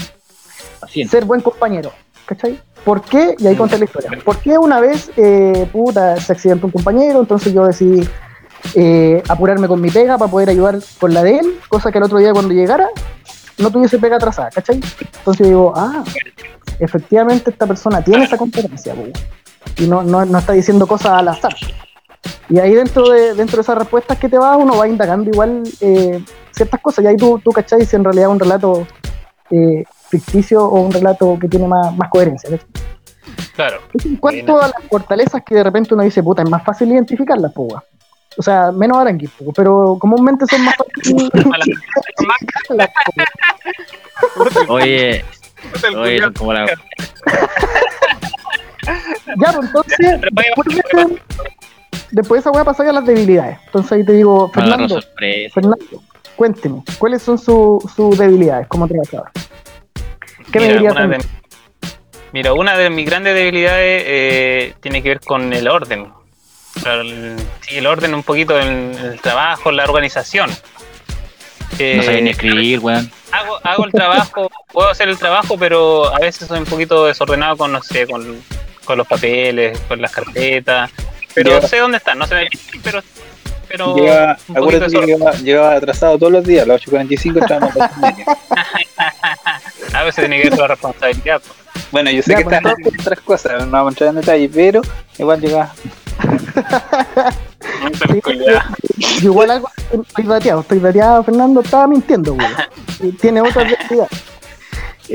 [1.09, 1.91] ser buen compañero,
[2.27, 2.61] ¿cachai?
[2.85, 3.35] ¿Por qué?
[3.39, 4.11] Y ahí conté la historia.
[4.25, 8.07] ¿Por qué una vez, eh, puta, se accidentó un compañero, entonces yo decidí
[8.75, 12.05] eh, apurarme con mi pega para poder ayudar con la de él, cosa que el
[12.05, 12.89] otro día cuando llegara
[13.59, 14.81] no tuviese pega atrasada, ¿cachai?
[15.19, 16.03] Entonces yo digo, ah,
[16.79, 19.05] efectivamente esta persona tiene esa competencia, po,
[19.77, 21.55] y no, no, no está diciendo cosas al azar.
[22.49, 25.63] Y ahí dentro de, dentro de esas respuestas que te va, uno va indagando igual
[25.81, 28.87] eh, ciertas cosas, y ahí tú, tú cachai si en realidad es un relato
[29.51, 29.85] eh,
[30.19, 32.51] ficticio o un relato que tiene más, más coherencia.
[32.51, 32.67] ¿cachai?
[33.55, 33.81] Claro.
[34.05, 37.53] En cuanto a las fortalezas que de repente uno dice, puta, es más fácil identificarlas,
[37.55, 37.81] weón.
[38.37, 41.31] O sea, menos aranquis, po, pero comúnmente son más fáciles.
[44.69, 45.25] Oye,
[45.97, 46.67] oye, son como la.
[49.41, 51.23] Ya, pues entonces, después de, ese-
[52.11, 53.59] después de esa weá pasar a las debilidades.
[53.67, 55.01] Entonces ahí te digo, Fernando.
[55.53, 56.03] Fernando,
[56.37, 59.31] cuénteme, ¿cuáles son su- sus debilidades como trabajador?
[60.55, 60.93] ¿Qué me Mira, dirías?
[60.95, 61.25] una de,
[62.33, 66.13] mira, una de mis grandes debilidades eh, tiene que ver con el orden.
[66.87, 70.49] El, sí, el orden un poquito en el trabajo, la organización.
[71.81, 73.11] Eh, No sabía ni escribir, weón.
[73.33, 77.57] hago, hago el trabajo, puedo hacer el trabajo, pero a veces soy un poquito desordenado
[77.57, 78.41] con, no sé, con,
[78.85, 80.89] con los papeles, con las carpetas.
[81.35, 82.47] Pero sé dónde están, no sé,
[82.85, 83.03] pero,
[83.77, 88.37] pero acuérdate que lleva atrasado todos los días, a las 8.45 estábamos a las 8:30.
[89.95, 91.43] A veces tiene que ver la responsabilidad.
[91.45, 91.65] pues.
[91.91, 94.17] Bueno, yo sé Ya, que pues, están haciendo otras cosas, no vamos a entrar en
[94.17, 94.83] detalle, pero
[95.19, 95.73] igual llega.
[97.83, 98.23] No te
[99.01, 103.13] Sí, igual algo estoy dateado, estoy dateado, Fernando estaba mintiendo, güey.
[103.21, 104.09] Tiene otra debilidad.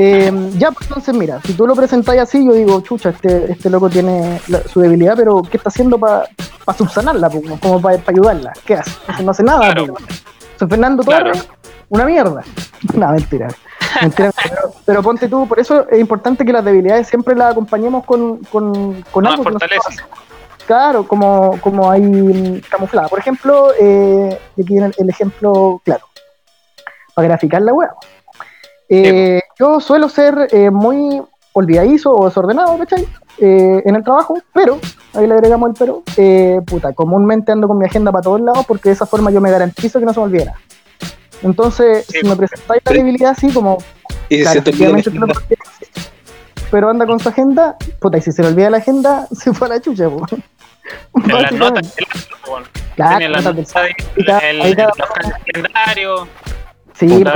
[0.02, 3.70] Eh, ya, pues entonces mira, si tú lo presentáis así, yo digo, chucha, este, este
[3.70, 6.26] loco tiene la- su debilidad, pero ¿qué está haciendo para
[6.78, 7.30] subsanarla?
[7.30, 7.42] po?
[7.62, 8.54] Como para ayudarla.
[8.66, 8.92] ¿Qué hace?
[9.24, 9.60] No hace nada.
[9.74, 9.96] Claro.
[10.58, 11.26] Soy Fernando Claro.
[11.34, 11.50] Torres,
[11.90, 12.44] una mierda.
[12.94, 13.50] No, mentira.
[14.02, 18.06] Mentira, pero, pero ponte tú, por eso es importante que las debilidades siempre las acompañemos
[18.06, 20.08] con, con, con algo que nos fortaleza.
[20.66, 23.10] Claro, como, como hay mm, camuflada.
[23.10, 26.06] Por ejemplo, eh, aquí viene el, el ejemplo claro.
[27.14, 27.90] Para graficar la web.
[28.90, 31.22] Eh, yo suelo ser eh, muy
[31.54, 33.08] olvidadizo o desordenado, ¿cachai?
[33.40, 34.80] Eh, en el trabajo, pero,
[35.14, 38.66] ahí le agregamos el pero, eh, puta, comúnmente ando con mi agenda para todos lados
[38.66, 40.58] porque de esa forma yo me garantizo que no se me olvide nada.
[41.42, 43.78] Entonces, Sí, si me presentáis la debilidad así como
[44.28, 45.34] Y Claro, se te olvida.
[46.72, 49.68] Pero anda con su agenda, puta, y si se le olvida la agenda, se fue
[49.68, 50.26] a la chucha, po.
[51.28, 51.96] Las notas,
[52.96, 55.08] Claro, las notas del- el, el, cada- los
[55.54, 56.28] calendarios,
[57.00, 57.32] Sí, pero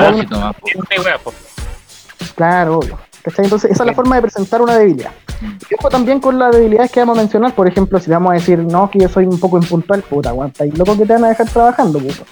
[2.35, 2.99] claro, obvio.
[3.23, 3.45] ¿Cachai?
[3.45, 5.11] Entonces, esa es la forma de presentar una debilidad.
[5.69, 8.33] Y ojo también con las debilidades que vamos a mencionar, por ejemplo, si vamos a
[8.33, 11.23] decir, no, que yo soy un poco impuntual, puta, aguanta, y loco que te van
[11.25, 12.23] a dejar trabajando, puta.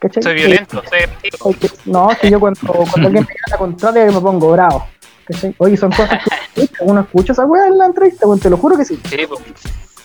[0.00, 0.22] ¿Cachai?
[0.22, 1.00] Soy Que- violento, soy.
[1.40, 4.86] Oye, No, si yo cuando, cuando alguien me diga la contraria, yo me pongo bravo.
[5.26, 5.54] ¿cachai?
[5.58, 6.20] Oye, son cosas
[6.54, 9.00] que uno escucha esa weá en la entrevista, te lo juro que sí.
[9.08, 9.40] Sí, pues.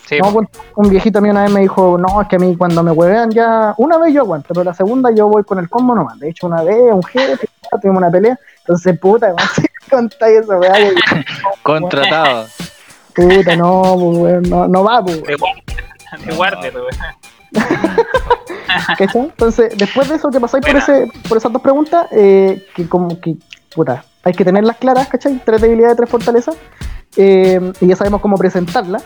[0.08, 0.48] Sí, No, pues.
[0.76, 2.92] un viejito a mí una vez me dijo, no, es que a mí cuando me
[2.92, 6.20] huevean ya, una vez yo aguanto, pero la segunda yo voy con el combo nomás.
[6.20, 7.48] De hecho, una vez, un jefe,
[7.82, 10.90] tuvimos una pelea, entonces, puta, weón, si contáis esa weá, yo,
[11.64, 12.48] Contratado.
[13.16, 15.64] puta, no, pues, weón, no, no va, pues, De guardia,
[16.26, 17.18] de guardia, wea.
[18.98, 19.22] ¿cachai?
[19.22, 23.20] Entonces, después de eso que pasáis por, ese, por esas dos preguntas, eh, que como
[23.22, 23.36] que,
[23.76, 25.40] puta, hay que tenerlas claras, ¿cachai?
[25.46, 26.56] Tres debilidades, tres fortalezas,
[27.16, 29.04] eh, y ya sabemos cómo presentarlas,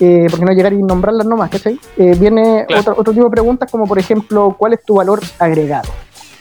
[0.00, 1.78] eh, porque no llegar y nombrarlas nomás, ¿cachai?
[1.96, 2.80] Eh, viene Claro.
[2.80, 5.88] otro, otro tipo de preguntas, como por ejemplo, ¿cuál es tu valor agregado?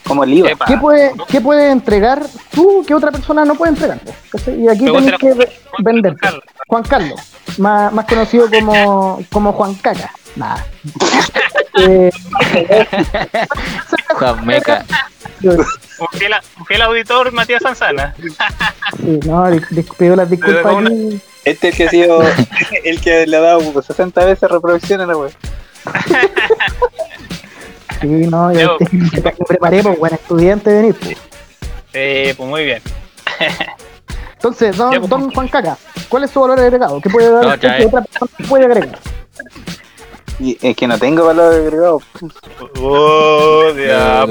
[0.07, 0.49] como el IVA.
[0.65, 3.99] ¿Qué puede, ¿Qué puede entregar tú que otra persona no puede entregar?
[4.31, 4.59] ¿cachai?
[4.59, 5.51] Y aquí tenés que la- ve-
[5.83, 6.19] venderte.
[6.19, 6.43] Carlos.
[6.67, 7.19] Juan Carlos,
[7.59, 10.11] más, más conocido como, como Juan Caca.
[10.35, 10.65] Nada.
[11.81, 12.11] Eh,
[14.15, 14.83] Juan Meca.
[15.43, 18.13] Un fiel, auditor, Matías Sanzana.
[18.97, 19.45] Sí, no,
[19.97, 21.21] pido las disculpas aquí.
[21.45, 22.21] Este es el que ha sido
[22.83, 25.31] el que le ha dado 60 veces reproducción a la web.
[28.01, 30.95] Sí, no, yo, Yo- es que me preparé, pues, buen estudiante venir.
[30.95, 31.17] Pues.
[31.93, 32.81] Eh, pues muy bien.
[34.33, 35.09] Entonces, don, pues.
[35.09, 35.77] don Juan Caca,
[36.07, 37.01] ¿cuál es su valor agregado?
[37.01, 38.05] ¿Qué puede dar No, otra persona
[38.47, 38.99] puede agregar?
[40.39, 42.01] Y es que no tengo valor agregado.
[42.81, 44.25] Oh, ya.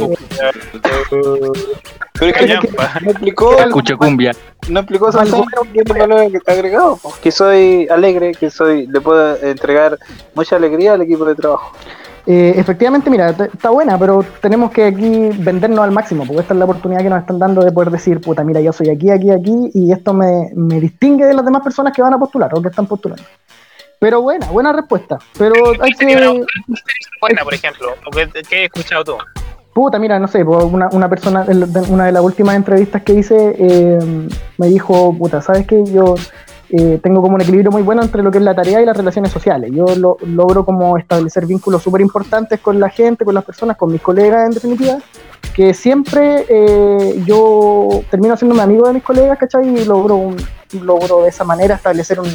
[2.19, 4.33] Pero es que no, explicó, Escucho cumbia.
[4.69, 6.97] no explicó más o menos qué es el valor que está agregado.
[6.97, 7.13] po.
[7.23, 9.99] Que soy alegre, que soy, le puedo entregar
[10.35, 11.73] mucha alegría al equipo de trabajo.
[12.27, 16.59] Eh, efectivamente, mira, está buena, pero tenemos que aquí vendernos al máximo, porque esta es
[16.59, 19.31] la oportunidad que nos están dando de poder decir, puta, mira, yo soy aquí, aquí,
[19.31, 22.61] aquí, y esto me, me distingue de las demás personas que van a postular o
[22.61, 23.23] que están postulando.
[24.01, 25.19] Pero buena, buena respuesta.
[25.37, 26.45] Pero hay ¿Qué sería que.
[27.21, 27.95] buena, por ejemplo?
[28.07, 29.17] ¿O qué, has escuchado tú?
[29.75, 31.47] Puta, mira, no sé, pues, una, una persona,
[31.89, 33.99] una de las últimas entrevistas que hice, eh,
[34.57, 35.85] me dijo, puta, ¿sabes qué?
[35.85, 36.17] Yo
[36.71, 38.97] eh, tengo como un equilibrio muy bueno entre lo que es la tarea y las
[38.97, 39.71] relaciones sociales.
[39.73, 43.91] Yo lo- logro como establecer vínculos súper importantes con la gente, con las personas, con
[43.91, 44.99] mis colegas en definitiva,
[45.55, 49.67] que siempre eh, yo termino haciéndome amigo de mis colegas, ¿cachai?
[49.67, 50.37] Y logro, un-
[50.83, 52.29] logro de esa manera establecer un,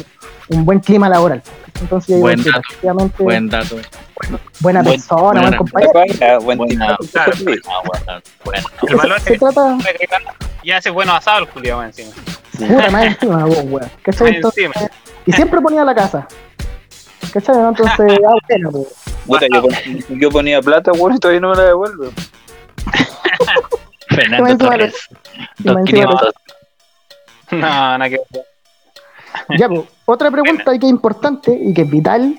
[0.48, 1.40] un buen clima laboral.
[1.80, 3.76] Entonces Buen dato, efectivamente, Buen dato.
[4.60, 6.40] buena buen- persona, buena buen compañero.
[6.40, 6.96] Buen Buena.
[7.12, 7.32] Claro.
[8.44, 8.66] Bueno.
[8.88, 9.76] El valor Se que trata,
[10.64, 12.10] ya hace bueno asado el culiado encima.
[12.58, 13.90] Puta, más encima, vos, weón.
[14.02, 14.26] ¿Cachai?
[14.28, 14.90] Más Entonces, encima.
[15.26, 16.26] y siempre ponía la casa.
[17.32, 17.56] ¿Cachai?
[17.56, 17.68] no?
[17.70, 18.70] Entonces, ah, bueno.
[19.26, 22.04] Puta, yo, pon- yo ponía plata, bueno, y todavía no me la devuelvo.
[24.08, 24.94] Fernando Torres.
[25.58, 25.76] Dos.
[27.50, 28.44] No, nada que ver.
[29.58, 32.38] Ya, pues, otra pregunta que es importante y que es vital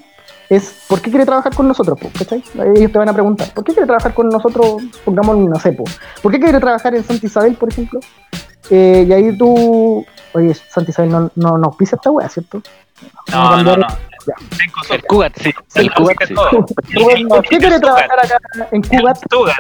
[0.50, 2.00] es ¿por qué quiere trabajar con nosotros?
[2.00, 2.10] po?
[2.18, 2.44] ¿Cachai?
[2.76, 4.84] Ellos te van a preguntar, ¿por qué quiere trabajar con nosotros?
[5.04, 5.84] Pongamos, no sé, po,
[6.22, 8.00] ¿por qué quiere trabajar en Santa Isabel, por ejemplo?
[8.70, 12.62] Eh, y ahí tú, oye, Santa Isabel no, no, no pisa esta wea, ¿cierto?
[13.32, 13.88] A No, no, no.
[14.90, 15.04] El.
[15.06, 15.54] Cugat, sí.
[15.76, 16.34] El Cugat, sí.
[16.34, 16.66] todo.
[17.04, 18.38] Bueno, ¿Por qué quiere trabajar acá
[18.72, 18.84] en.
[18.84, 19.56] Entonces,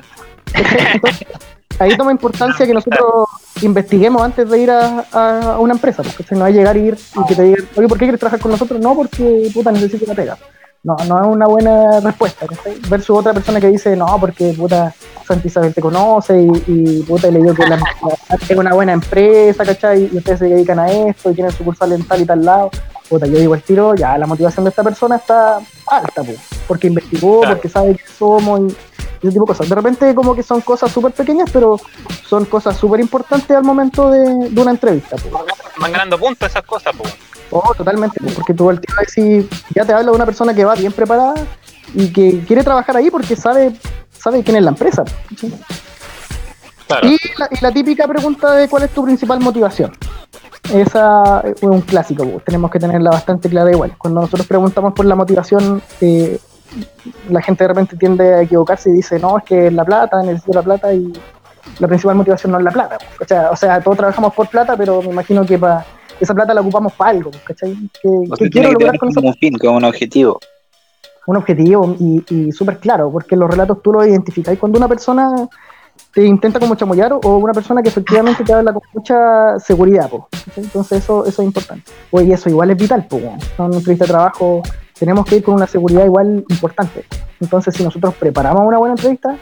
[1.79, 3.25] ahí toma importancia que nosotros
[3.61, 6.97] investiguemos antes de ir a, a- a una empresa, porque no hay llegar y ir
[7.15, 8.79] y que te digan, oye, ¿por qué quieres trabajar con nosotros?
[8.79, 10.37] No, porque puta necesito una pega.
[10.85, 12.77] No, no es una buena respuesta, ¿cachai?
[12.89, 14.93] Versus otra persona que dice, no, porque puta
[15.27, 17.79] Santa Isabel te conoce y, y puta le digo que la,
[18.39, 20.09] es una buena empresa, ¿cachai?
[20.13, 22.69] Y ustedes se dedican a esto y tienen sucursal en tal y tal lado.
[23.09, 25.57] Puta, yo digo el tiro, ya la motivación de esta persona está
[25.87, 27.55] alta, pues, porque investigó, Claro.
[27.55, 29.67] porque sabe quién somos y, y ese tipo de cosas.
[29.67, 31.79] De repente como que son cosas súper pequeñas, pero
[32.27, 35.15] son cosas súper importantes al momento de, de una entrevista.
[35.15, 35.33] pues.
[35.79, 37.11] Van ganando puntos esas cosas, pues.
[37.51, 40.75] Oh, totalmente, porque tú al tiro decís, ya te habla de una persona que va
[40.75, 41.35] bien preparada
[41.93, 43.73] y que quiere trabajar ahí porque sabe
[44.25, 45.03] sabe quién es la empresa.
[45.37, 45.53] ¿sí?
[46.87, 47.07] Claro.
[47.07, 49.91] Y, la, y la típica pregunta de cuál es tu principal motivación.
[50.73, 53.95] Esa es un clásico, pues, tenemos que tenerla bastante clara igual.
[53.97, 56.39] Cuando nosotros preguntamos por la motivación, eh,
[57.29, 60.21] la gente de repente tiende a equivocarse y dice, no, es que es la plata,
[60.23, 61.13] necesito la plata y
[61.79, 62.97] la principal motivación no es la plata.
[62.97, 63.45] pues, ¿cachai?
[63.51, 65.85] O sea, todos trabajamos por plata, pero me imagino que para
[66.19, 67.75] esa plata la ocupamos para algo, pues, ¿cachai?
[68.01, 68.09] ¿Qué,
[68.39, 70.39] qué quiero lograr con como un fin, como un objetivo.
[71.27, 74.57] un objetivo y, y súper claro, porque los relatos tú los identificas.
[74.57, 75.47] Cuando una persona
[76.13, 80.27] te intenta como chamullar o una persona que efectivamente te habla con mucha seguridad, po,
[80.31, 80.63] ¿cachai?
[80.63, 81.91] entonces eso, eso es importante.
[82.11, 84.61] Oye, eso igual es vital, pues, en una entrevista de trabajo
[84.97, 87.05] tenemos que ir con una seguridad igual importante.
[87.41, 89.37] Entonces, si nosotros preparamos una buena entrevista,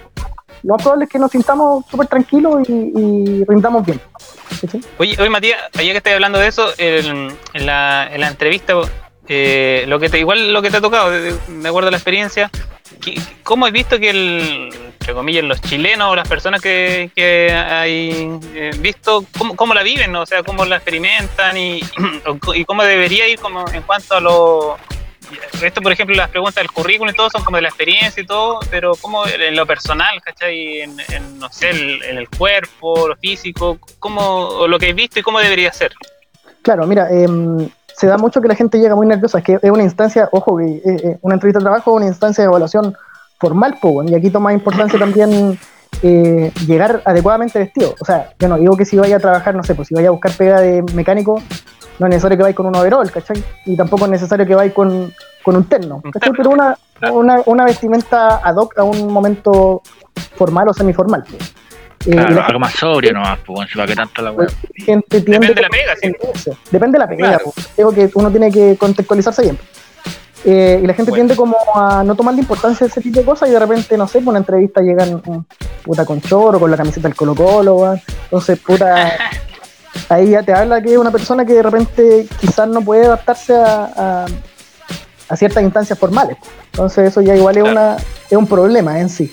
[0.63, 3.99] lo más probable es que nos sintamos súper tranquilos y, y rindamos bien.
[4.97, 8.73] Oye, oye Matías, allá que estoy hablando de eso, en, en la, en la entrevista,
[9.27, 11.91] eh, lo que te, igual lo que te ha tocado, de, de- de acuerdo a
[11.91, 12.49] la experiencia,
[13.01, 14.69] ¿qué- ¿cómo has visto que el,
[15.13, 20.15] comillas, los chilenos o las personas que, que hay eh, visto, cómo, cómo la viven,
[20.15, 21.81] o sea, cómo la experimentan y,
[22.55, 24.77] y cómo debería ir como en cuanto a lo...
[25.61, 28.25] Esto, por ejemplo, las preguntas del currículum y todo son como de la experiencia y
[28.25, 30.81] todo, pero como en lo personal, ¿cachai?
[30.81, 35.19] En, en, no sé, el- en el cuerpo, lo físico, ¿cómo, lo que has visto
[35.19, 35.93] y cómo debería ser?
[36.61, 39.71] Claro, mira, em, se da mucho que la gente llega muy nerviosa, es que es
[39.71, 42.95] una instancia, ojo, que eh, eh, una entrevista de trabajo es una instancia de evaluación
[43.39, 45.59] formal, weón, y aquí toma importancia también
[46.01, 47.93] eh, llegar adecuadamente vestido.
[47.99, 50.07] O sea, yo no digo que si vaya a trabajar, no sé, pues si vaya
[50.07, 51.41] a buscar pega de mecánico,
[51.99, 53.43] no es necesario que vaya con un overall, ¿cachai?
[53.65, 55.13] Y tampoco es necesario que vaya con,
[55.43, 56.31] con un terno, ¿cachai?
[56.35, 56.77] Pero una,
[57.11, 59.81] una, una vestimenta ad hoc a un momento
[60.35, 61.23] formal o semiformal.
[61.23, 61.35] po.
[62.05, 64.47] Eh, Claro, la algo más sobrio nomás, pues, si va que tanto la weá.
[64.75, 65.95] gente tiende Depende de la pega,
[66.35, 66.51] sí.
[66.69, 67.27] Depende de la pega.
[67.29, 67.53] Claro.
[67.77, 69.57] Digo que uno tiene que contextualizarse bien.
[70.45, 71.27] Eh, y la gente Bueno.
[71.27, 74.05] tiende como a no tomarle importancia a ese tipo de cosas y de repente, no
[74.09, 75.21] sé, por una entrevista llegan
[75.83, 79.13] puta con choro, con la camiseta del Colo Colo, entonces puta,
[80.09, 83.55] ahí ya te habla que es una persona que de repente quizás no puede adaptarse
[83.55, 84.25] a, a,
[85.29, 86.37] a ciertas instancias formales.
[86.71, 87.97] Entonces eso ya igual es, una,
[88.29, 89.31] es un problema en sí.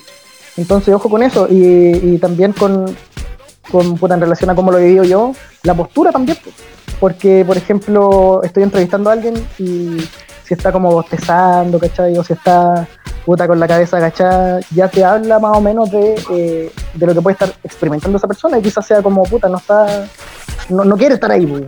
[0.57, 2.95] Entonces ojo con eso y, y también con,
[3.71, 5.33] con en relación a cómo lo he vivido yo,
[5.63, 6.37] la postura también.
[6.43, 6.51] po.
[6.99, 9.97] Porque, por ejemplo, estoy entrevistando a alguien y
[10.51, 12.17] si está como bostezando, ¿cachai?
[12.17, 12.85] O si está
[13.25, 17.13] puta con la cabeza agachada, ya te habla más o menos de, eh, de lo
[17.13, 20.07] que puede estar experimentando esa persona y quizás sea como puta, no está,
[20.67, 21.63] no, no quiere estar ahí, pues.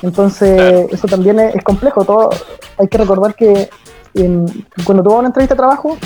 [0.00, 2.02] Entonces, eso también es, es complejo.
[2.06, 2.30] Todo,
[2.78, 3.68] hay que recordar que
[4.14, 4.46] en-
[4.86, 5.98] cuando tú vas a una entrevista de trabajo,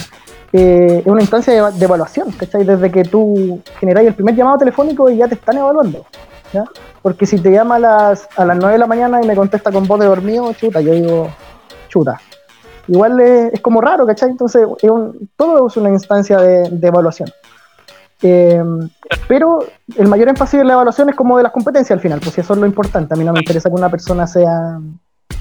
[0.52, 2.64] eh, es una instancia de, de evaluación, ¿cachai?
[2.64, 6.04] Desde que tú generáis el primer llamado telefónico y ya te están evaluando,
[6.52, 6.64] ¿ya?
[7.02, 9.70] Porque si te llama a las, a las 9 de la mañana y me contesta
[9.70, 11.28] con voz de dormido, chuta, yo digo,
[11.94, 12.20] chuta.
[12.88, 14.28] Igual es, es como raro, ¿cachai?
[14.30, 17.30] Entonces, es un- todo es una instancia de, de evaluación.
[18.22, 18.62] Eh,
[19.28, 19.66] pero
[19.96, 22.40] el mayor énfasis de la evaluación es como de las competencias al final, pues si
[22.40, 23.14] eso es lo importante.
[23.14, 24.78] A mí no me interesa que una persona sea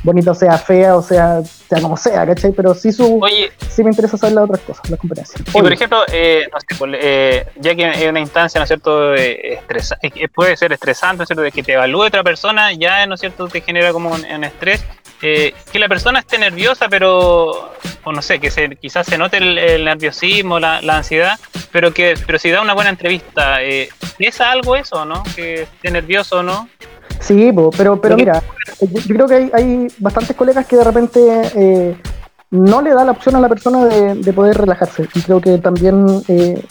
[0.05, 2.51] bonita o sea fea o sea, sea como sea, ¿cachai?
[2.51, 5.39] Pero sí, su, Oye, sí me interesa saber las otras cosas, las competencias.
[5.41, 8.63] y por Oye, ejemplo, eh, no sé, pues, eh, ya que es una instancia, ¿no
[8.63, 12.01] es cierto?, eh, estresa- eh, puede ser estresante, ¿no es cierto?, de que te evalúe
[12.07, 14.83] otra persona, ya, ¿no es cierto?, te genera como un, un estrés.
[15.25, 17.71] Eh, que la persona esté nerviosa, pero,
[18.03, 21.39] o no sé, que se, quizás se note el, el nerviosismo, la, la ansiedad,
[21.71, 23.87] pero que pero si da una buena entrevista, eh,
[24.19, 25.23] ¿es algo eso, no?
[25.33, 26.67] Que esté nervioso o no.
[27.21, 28.43] Sí, pero, pero mira,
[28.81, 31.19] yo, yo creo que hay, hay bastantes colegas que de repente
[31.55, 31.95] eh,
[32.51, 35.07] no le da la opción a la persona de, de poder relajarse.
[35.15, 36.61] Y creo que también eh,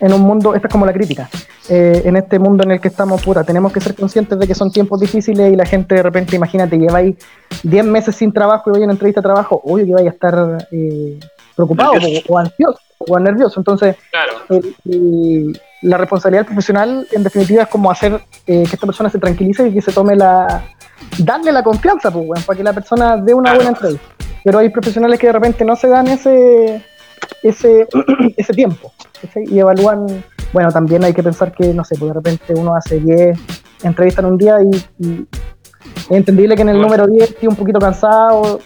[0.00, 1.28] en un mundo, esta es como la crítica,
[1.68, 4.54] eh, en este mundo en el que estamos, puta, tenemos que ser conscientes de que
[4.54, 7.16] son tiempos difíciles y la gente de repente, imagínate, lleváis
[7.62, 10.10] 10 meses sin trabajo y vais a una entrevista de trabajo, obvio que vais a
[10.10, 11.20] estar eh,
[11.54, 13.60] preocupado o, o ansioso o nervioso.
[13.60, 14.32] Entonces, Claro.
[15.82, 19.72] la responsabilidad profesional en definitiva es como hacer eh, que esta persona se tranquilice y
[19.74, 20.62] que se tome la
[21.18, 23.56] darle la confianza pues, para que la persona dé una Claro.
[23.56, 24.04] buena entrevista
[24.44, 26.82] pero hay profesionales que de repente no se dan ese
[27.42, 27.86] ese
[28.36, 28.92] ese tiempo
[29.46, 30.06] y evalúan
[30.52, 33.38] bueno también hay que pensar que no sé pues de repente uno hace 10
[33.82, 35.26] entrevistas en un día y, y
[35.84, 36.88] es entendible que en el Bueno.
[36.88, 38.60] número 10 esté un poquito cansado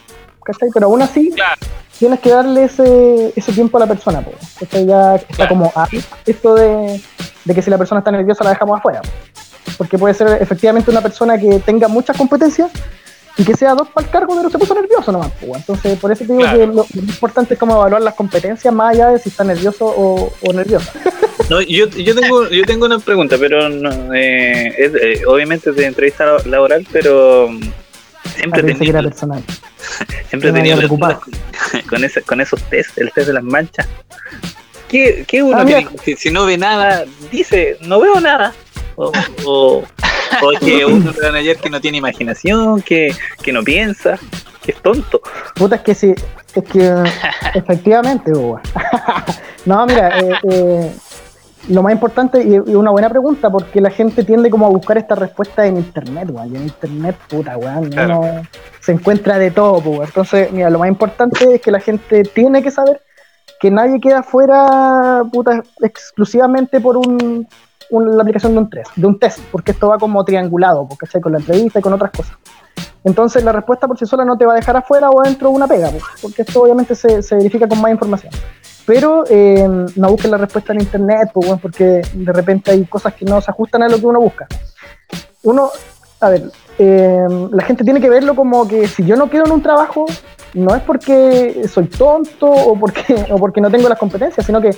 [0.44, 0.68] ¿cachai?
[0.72, 1.60] pero aún así Claro.
[1.98, 4.32] tienes que darle ese, ese tiempo a la persona, po.
[4.60, 5.48] Esto ya está Claro.
[5.50, 7.00] como ahí, esto de,
[7.44, 9.00] de que si la persona está nerviosa la dejamos afuera.
[9.02, 9.08] po.
[9.78, 12.70] Porque puede ser efectivamente una persona que tenga muchas competencias
[13.36, 15.30] y que sea dos para el cargo, pero se puso nervioso nomás.
[15.32, 15.56] po.
[15.56, 16.58] Entonces, por eso te digo Claro.
[16.58, 19.86] que lo, lo importante es como evaluar las competencias más allá de si está nervioso
[19.86, 20.92] o, o nerviosa.
[21.50, 25.76] No, yo, yo tengo yo tengo una pregunta, pero no, eh, es, eh, obviamente es
[25.76, 27.60] de entrevista la- laboral, pero mm,
[28.36, 29.42] siempre Ah, pensé que era tenía, personal.
[30.30, 30.76] siempre me tenía
[31.86, 33.86] con, ese- con esos test, el test de las manchas.
[34.88, 38.54] ¿Qué, qué uno Ah, tiene que- si, si no ve nada, dice, no veo nada?
[38.96, 39.12] O,
[39.44, 39.84] o,
[40.42, 44.18] o que uno le van ayer que no tiene imaginación, que, que no piensa,
[44.62, 45.20] que es tonto.
[45.54, 46.14] Puta, es que sí,
[46.54, 47.04] es que
[47.54, 48.60] efectivamente, weón.
[49.66, 50.92] No, mira, eh, eh,
[51.70, 55.14] lo más importante y, una buena pregunta, porque la gente tiende como a buscar esta
[55.14, 56.52] respuesta en internet, weón.
[56.52, 58.20] Y en internet, puta, weón, Claro.
[58.20, 58.42] uno
[58.80, 60.04] se encuentra de todo, weón.
[60.04, 63.00] Entonces, mira, lo más importante es que la gente tiene que saber
[63.58, 67.48] que nadie queda fuera, puta, exclusivamente por un,
[67.90, 71.06] un- la aplicación de un, test, de un test, porque esto va como triangulado, porque
[71.20, 72.36] con la entrevista y con otras cosas.
[73.04, 75.54] Entonces la respuesta por sí sola no te va a dejar afuera o adentro de
[75.56, 78.32] una pega, po, porque esto obviamente se, se verifica con más información.
[78.86, 79.66] Pero eh,
[79.96, 81.30] no busques la respuesta en internet,
[81.60, 84.46] porque de repente hay cosas que no se ajustan a lo que uno busca.
[85.42, 85.70] Uno,
[86.20, 86.42] a ver,
[86.78, 90.06] eh, la gente tiene que verlo como que si yo no quedo en un trabajo,
[90.54, 94.70] no es porque soy tonto o porque, o porque no tengo las competencias, sino que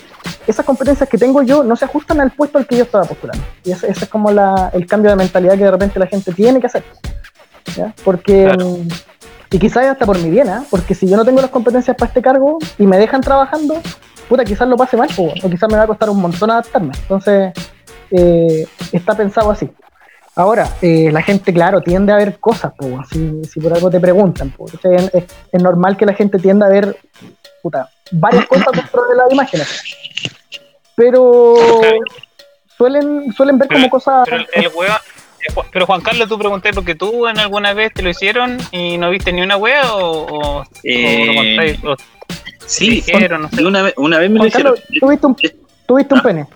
[0.46, 3.44] esas competencias que tengo yo no se ajustan al puesto al que yo estaba postulando.
[3.64, 6.32] Y ese, ese es como la- el cambio de mentalidad que de repente la gente
[6.32, 6.82] tiene que hacer.
[7.76, 7.92] ¿ya?
[8.04, 8.76] Porque, Claro.
[9.50, 10.64] y quizás hasta por mi bien, ¿ah?
[10.70, 13.74] porque si yo no tengo las competencias para este cargo y me dejan trabajando,
[14.28, 16.92] puta, quizás lo pase mal, o quizás me va a costar un montón adaptarme.
[17.02, 17.52] Entonces,
[18.10, 19.68] eh, está pensado así.
[20.36, 23.98] Ahora, eh, la gente, claro, tiende a ver cosas, po, si, si por algo te
[23.98, 24.50] preguntan.
[24.50, 25.12] po, es,
[25.52, 26.96] es normal que la gente tienda a ver
[27.62, 29.82] puta, varias cosas dentro de las imágenes.
[30.94, 31.56] Pero
[32.76, 34.22] suelen, suelen ver como cosas.
[34.24, 34.70] Pero el, eh,
[35.72, 39.10] Pero Juan Carlos, tú pregunté porque tú en alguna vez te lo hicieron y no
[39.10, 41.96] viste ni una wea o, o, Eh, o
[42.66, 43.64] Sí, dijeron, no sé.
[43.64, 44.74] una vez, una vez me lo hicieron.
[44.74, 45.36] Carlos, ¿tuviste un,
[45.86, 46.46] tuviste un pene?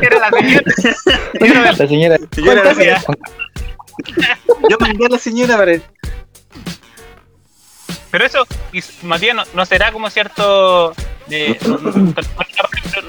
[0.00, 0.62] Era la señora.
[1.38, 2.18] Señora, La señora.
[2.34, 2.74] Señora, Cuéntame.
[2.84, 3.02] decía,
[4.68, 5.72] yo mandé a la señora para
[8.10, 8.46] Pero eso,
[9.02, 10.92] Matías, ¿no, no será como cierto...
[11.30, 11.58] eh,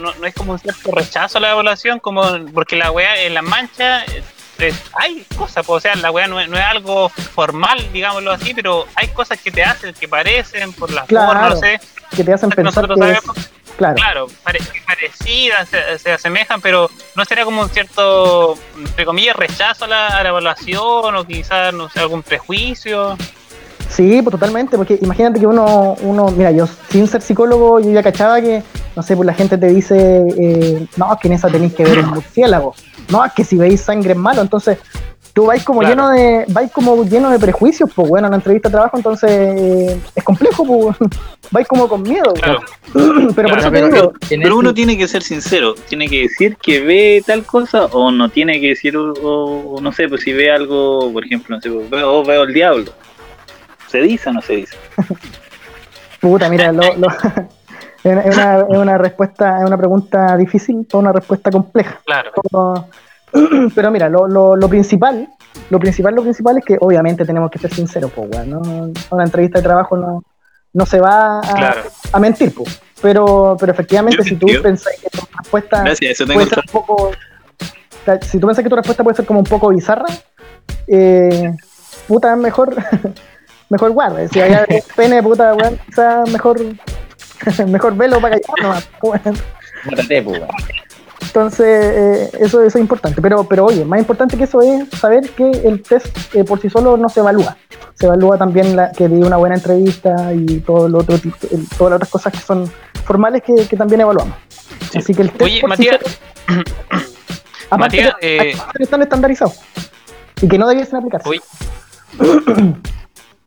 [0.02, 2.24] no, no es como un cierto rechazo a la evaluación, como
[2.54, 4.04] porque la weá en la mancha
[4.60, 8.32] eh, hay cosas, pues, o sea, la weá no, es- no es algo formal, digámoslo
[8.32, 11.28] así, pero hay cosas que te hacen, que parecen por la Claro.
[11.34, 11.80] forma, no sé.
[12.16, 13.96] que te hacen pensar Nosotros que es, sabemos, Claro.
[13.96, 19.86] claro, pare- parecidas, se, se asemejan, pero no sería como un cierto, entre comillas, rechazo
[19.86, 23.18] a la, a la evaluación o quizás, no sé, algún prejuicio.
[23.90, 28.02] Sí, pues totalmente, porque imagínate que uno, uno, mira, yo sin ser psicólogo, yo ya
[28.02, 28.64] cachaba que,
[28.96, 31.84] no sé, pues la gente te dice, eh, no, es que en esa tenéis que
[31.84, 32.74] ver un murciélago,
[33.10, 34.78] no, es que si veis sangre es malo, entonces
[35.34, 35.96] tú vais como Claro.
[35.96, 39.30] lleno de, vais como lleno de prejuicios, pues bueno, en la entrevista de trabajo, entonces
[39.32, 40.98] eh, es complejo, pues
[41.52, 42.60] vais como con miedo, Claro.
[42.92, 43.06] pues.
[43.36, 46.22] pero por eso te pero, digo, pero ese- uno tiene que ser sincero, tiene que
[46.22, 50.22] decir que ve tal cosa o no tiene que decir, o, o no sé, pues
[50.22, 52.92] si ve algo, por ejemplo, no sé, pues, veo, veo el diablo.
[53.88, 54.76] ¿Se dice o no se dice?
[56.20, 60.86] Puta, mira, lo, lo- es una, es una- es una respuesta, es una pregunta difícil,
[60.86, 62.00] para una respuesta compleja.
[62.06, 62.32] Claro.
[62.42, 62.88] Pero,
[63.76, 65.28] pero mira, lo, lo, lo principal,
[65.70, 68.92] lo principal, lo principal es que obviamente tenemos que ser sinceros, pues, weón, ¿no?
[69.10, 70.24] Una entrevista de trabajo no,
[70.74, 71.82] no se va a, Claro.
[72.12, 72.82] a mentir, pues.
[73.02, 76.72] Pero, pero efectivamente, Yo si tú pensás que tu respuesta Gracias, eso puede ser un
[76.72, 77.12] poco.
[78.22, 80.06] Si tú piensas que tu respuesta puede ser como un poco bizarra,
[80.88, 81.54] eh,
[82.08, 82.76] puta, mejor,
[83.70, 84.28] mejor guarda.
[84.30, 84.56] Si hay
[84.96, 86.62] pene, puta, weón, quizás mejor,
[87.68, 89.38] mejor velo para callar nomás, weón.
[89.86, 90.48] Mátate, weón.
[91.36, 93.20] Entonces, eh, eso, eso es importante.
[93.20, 96.70] Pero, pero oye, más importante que eso es saber que el test eh, por sí
[96.70, 97.58] solo no se evalúa.
[97.96, 101.90] Se evalúa también la, que di una buena entrevista y todo lo otro el- todas
[101.92, 102.72] las otras cosas que son
[103.04, 104.36] formales que, que también evaluamos.
[104.96, 106.00] Así que el test Oye, por sí Matías,
[106.46, 106.64] solo-
[107.72, 109.60] aparte Matías, eh, están estandarizados
[110.40, 111.28] y que no debiesen aplicarse.
[111.30, 111.42] Oye.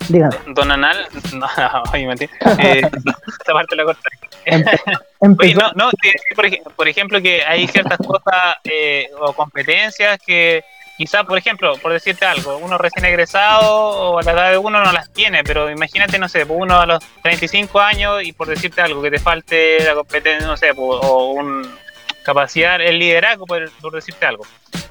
[0.08, 0.36] Dígame.
[0.54, 1.46] Don Anal, no,
[1.92, 2.80] oye, Matías, eh,
[3.40, 4.08] esta parte la corta.
[5.40, 5.90] Oye, no, no,
[6.34, 10.62] por, ej- por ejemplo, que hay ciertas cosas eh, o competencias que
[10.96, 13.74] quizás, por ejemplo, por decirte algo, uno recién egresado
[14.12, 16.78] o a la edad de uno no las tiene, pero imagínate, no sé, pues uno
[16.80, 20.72] a los 35 años y por decirte algo, que te falte la competencia, no sé,
[20.74, 21.70] pues, o un
[22.24, 24.44] capacidad, el liderazgo, por, por decirte algo.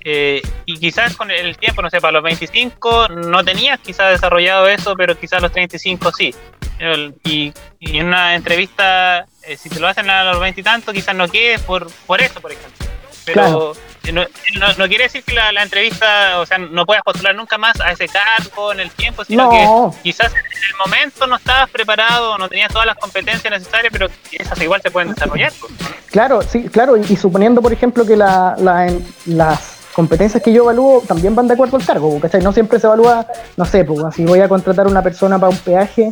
[0.03, 4.67] Eh, y quizás con el tiempo, no sé, para los 25 no tenías quizás desarrollado
[4.67, 6.33] eso, pero quizás a los 35 sí.
[6.79, 10.63] El- Y, y en una entrevista, eh, si te lo hacen a los 20 y
[10.63, 12.85] tantos, quizás no quedes por, por eso, por ejemplo.
[13.25, 13.73] Pero Claro.
[14.03, 14.21] eh, no,
[14.59, 17.79] no, no quiere decir que la, la entrevista, o sea, no puedas postular nunca más
[17.81, 19.67] a ese cargo en el tiempo, sino que
[20.03, 24.61] quizás en el momento no estabas preparado, no tenías todas las competencias necesarias, pero esas
[24.61, 25.51] igual se pueden desarrollar.
[25.59, 25.73] pues.
[26.11, 28.93] Claro, sí, claro, y, y suponiendo, por ejemplo, que la, la-
[29.25, 32.41] las competencias que yo evalúo también van de acuerdo al cargo, ¿cachai?
[32.41, 33.25] No siempre se evalúa,
[33.57, 36.09] no sé, pues si voy a contratar a una persona para un peaje,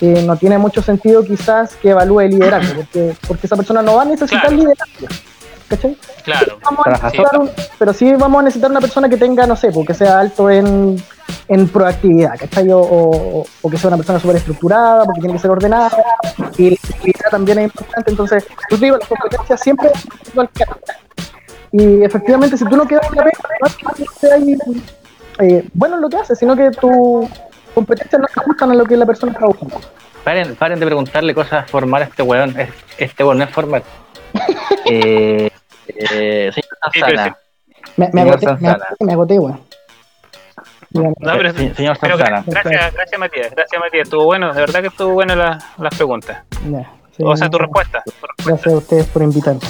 [0.00, 4.02] no tiene mucho sentido quizás que evalúe el liderazgo, porque, porque esa persona no va
[4.02, 4.56] a necesitar Claro.
[4.56, 5.06] liderazgo,
[5.68, 5.96] ¿cachai?
[6.24, 6.58] Claro.
[6.62, 9.56] Vamos a Trabaja necesitar un- pero sí vamos a necesitar una persona que tenga, no
[9.56, 11.02] sé, porque sea alto en,
[11.48, 12.68] en proactividad, ¿cachai?
[12.70, 15.90] O, o, o que sea una persona súper estructurada, porque tiene que ser ordenada,
[16.58, 19.90] y la actividad también es importante, entonces, yo te digo, las competencias siempre
[20.36, 20.50] al.
[21.72, 24.40] Y efectivamente, si tú no quedas en la pega, no es que seas,
[25.40, 27.26] eh, bueno en lo que haces, sino que tus
[27.76, 29.80] competencias no se ajustan a lo que la persona está buscando.
[30.24, 32.58] Paren, paren de preguntarle cosas formales a este weón.
[32.58, 33.82] Es- Este weón no es formal.
[34.90, 35.50] eh,
[35.86, 37.36] eh, señor Sanzana.
[37.96, 39.60] Me, me agoté, me agoté, me agoté, weón.
[40.90, 42.42] No, pero, señor pero Sanzana.
[42.46, 46.42] gracias, gracias Matías, gracias Matías, estuvo bueno, de verdad que estuvo bueno la- las preguntas.
[46.70, 48.02] Ya, sí, O sea, tu respuesta.
[48.04, 48.44] tu respuesta.
[48.50, 49.60] Gracias a ustedes por invitarme.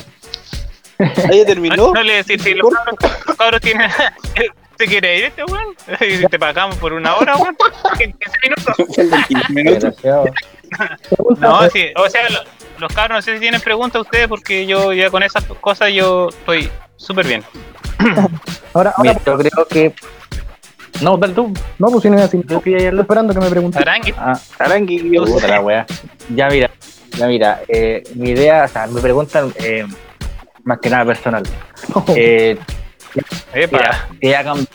[1.31, 1.77] ¿Ahí terminó?
[1.77, 2.97] No, no le decís, si los cabros,
[3.27, 3.91] los cabros tienen.
[4.79, 5.75] ¿Se quiere ir este weón?
[6.31, 7.57] Te pagamos por una hora, weón.
[7.99, 9.97] 15 minutos.
[11.39, 12.41] No, sí, o sea, lo-
[12.79, 16.29] los cabros no sé si tienen preguntas ustedes porque yo ya con esas cosas yo
[16.29, 17.45] estoy súper bien.
[18.75, 19.95] ahora, ahora Mira, yo creo que.
[21.01, 21.53] No, dale tú.
[21.79, 22.43] no, pues si no es así.
[22.47, 23.81] Yo quería Estoy esperando que me pregunten.
[23.83, 25.87] Arangui, Ah, Arangui, yo- puta la wea.
[26.35, 26.71] Ya mira,
[27.17, 29.87] ya mira, eh, mi idea, o sea, me preguntan eh,
[30.65, 31.43] más que nada personal.
[32.15, 32.59] Eh,
[33.55, 34.71] epa, te ha cambiado,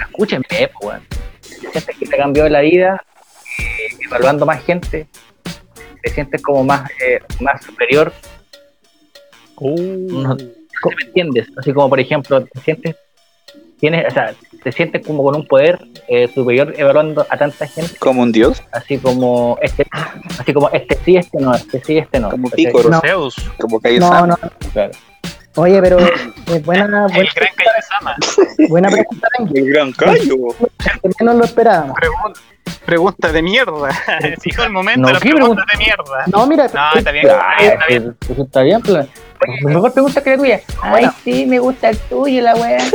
[0.00, 1.02] escúchenme, eh, weón.
[1.40, 3.02] Sientes que te ha cambiado la vida,
[3.58, 5.08] eh, evaluando más gente,
[6.02, 8.12] te sientes como más, eh, más superior.
[9.60, 12.96] No, no me entiendes, así como por ejemplo, te sientes,
[13.80, 17.96] tienes, o sea, te sientes como con un poder eh, superior evaluando a tanta gente.
[17.98, 19.86] Como un dios, así como este,
[20.38, 22.30] así como este sí, este no, este sí, este no.
[22.30, 22.50] como.
[22.50, 23.00] Pícoro, No.
[23.00, 24.38] Zeus, como Cayo No, no.
[24.72, 24.92] Claro.
[25.58, 26.12] Oye, pero eh,
[26.64, 28.16] buena, buena, el gran Kaiosama.
[28.68, 30.36] buena pregunta, el gran Cayo.
[31.02, 31.96] que menos lo esperábamos.
[31.96, 32.40] Pregunta,
[32.86, 33.88] pregunta de mierda.
[34.40, 36.24] Fijo el momento No, de la ¿qué pregunta de mierda.
[36.28, 38.16] No, mira, No, está bien, Ah, está bien, está bien.
[38.30, 39.06] eso está bien, pues.
[39.62, 40.60] Mejor pregunta que la tuya.
[40.82, 42.78] Ay, sí, me gusta el tuyo, la wea.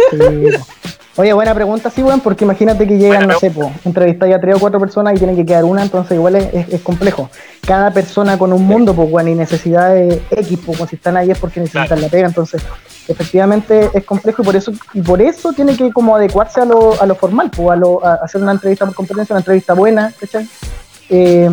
[1.15, 4.55] Oye, buena pregunta, sí, weón, porque imagínate que llegan, no sé, po, entrevistáis a tres
[4.55, 7.29] o cuatro personas y tienen que quedar una, entonces igual es, es- es complejo.
[7.67, 11.37] Cada persona con un mundo, pues, weón, y necesidades X, pues, si están ahí es
[11.37, 12.01] porque necesitan Claro.
[12.01, 12.63] la pega, entonces,
[13.07, 16.99] efectivamente es complejo y por eso y por eso tiene que como adecuarse a lo,
[16.99, 20.11] a lo formal, pues, a, lo, a hacer una entrevista por competencia, una entrevista buena,
[20.19, 20.47] ¿cachai?
[21.15, 21.47] Eh,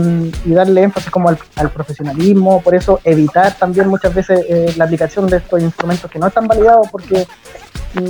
[0.47, 4.85] y darle énfasis como al, al profesionalismo, por eso evitar también muchas veces eh, la
[4.85, 7.27] aplicación de estos instrumentos que no están validados porque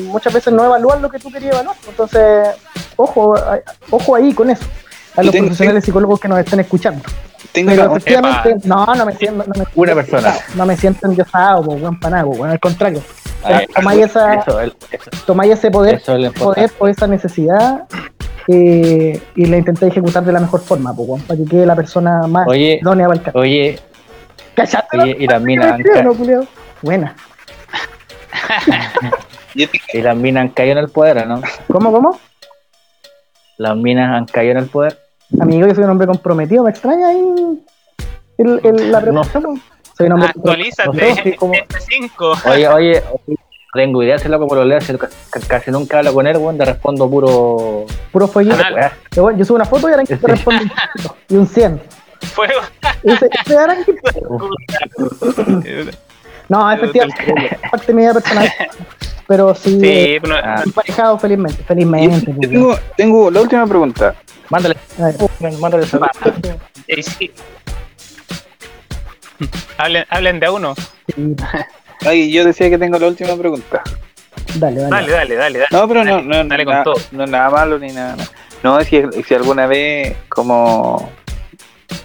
[0.05, 1.75] muchas veces no evalúan lo que tú querías evaluar.
[1.89, 2.51] Entonces,
[2.95, 3.35] ojo,
[3.91, 4.63] ojo ahí con eso.
[5.17, 7.03] A los tengo- profesionales psicólogos que nos estén escuchando.
[7.51, 10.35] Tengo Pero una- efectivamente, no, no me siento, no me, Una persona.
[10.55, 13.03] no me siento endiosado, buen panago, bueno, al contrario.
[13.75, 16.75] Tomáis esa, Eso, el- eso, tomáis ese poder, eso es lo poder importante.
[16.79, 17.89] o esa necesidad
[18.53, 22.27] eh, y la intentáis ejecutar de la mejor forma, po, para que quede la persona
[22.27, 23.41] más Oye, idónea para el cargo.
[23.41, 23.79] Oye,
[24.55, 24.99] ¿Cachaste?
[24.99, 26.45] oye, y las minas han, ¿Sí o ca- no, culiao?
[26.83, 27.15] Buena.
[29.55, 31.43] y las minas han caído en el poder, ¿o ¿no?
[31.69, 32.19] ¿Cómo, cómo?
[33.59, 34.99] Las minas han caído en el poder.
[35.41, 37.23] Amigo, yo soy un hombre comprometido, me extraña ahí
[38.39, 39.41] el, el- la pregunta.
[39.41, 39.55] po.
[39.97, 40.89] Soy un hombre Actualízate.
[40.89, 42.51] no sé, sí, como- F5.
[42.51, 43.03] Oye, oye,
[43.75, 46.27] oye, tengo idea, si loco por lo leer, si ca- ca- casi nunca hablo con
[46.27, 47.87] él, weón, le respondo puro.
[48.12, 48.57] puro fueguito.
[48.57, 48.75] Anal.
[48.75, 48.93] weá.
[49.14, 50.71] Yo, bueno, yo subo una foto y ahora te respondo un
[51.29, 51.81] y un 100.
[52.35, 52.61] Fuego.
[53.03, 53.97] Ese, ese aranque-
[56.49, 58.53] No, efectivamente, parte de mi vida personal.
[59.27, 60.62] Pero sí, eh, Sí, pero no- Ah.
[60.64, 62.33] emparejado felizmente, felizmente.
[62.41, 64.14] yo tengo, tengo la última pregunta.
[64.49, 65.53] Mándale, ver.
[65.61, 65.87] mándale
[66.89, 67.31] eh, sí.
[69.79, 70.75] Hablen, hablen de a uno.
[70.75, 71.37] Sí,
[72.07, 73.83] Ay, yo decía que tengo la última pregunta.
[74.57, 74.91] dale, dale.
[74.91, 75.59] Dale, dale, dale.
[75.61, 75.69] dale.
[75.71, 76.95] No, pero no, Dale, no, dale con na- todo.
[77.13, 78.17] no es nada malo ni nada.
[78.63, 81.11] No, si, si alguna vez como,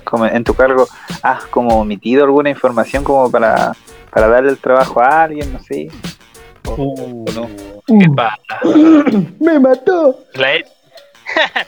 [0.03, 0.87] como en tu cargo
[1.21, 3.73] has como omitido alguna información como para,
[4.09, 5.89] para darle el trabajo a alguien, no sé.
[6.67, 7.47] O, o no.
[7.87, 8.37] ¿Qué Uh, pasa?
[9.39, 10.23] me mató.
[10.33, 10.53] La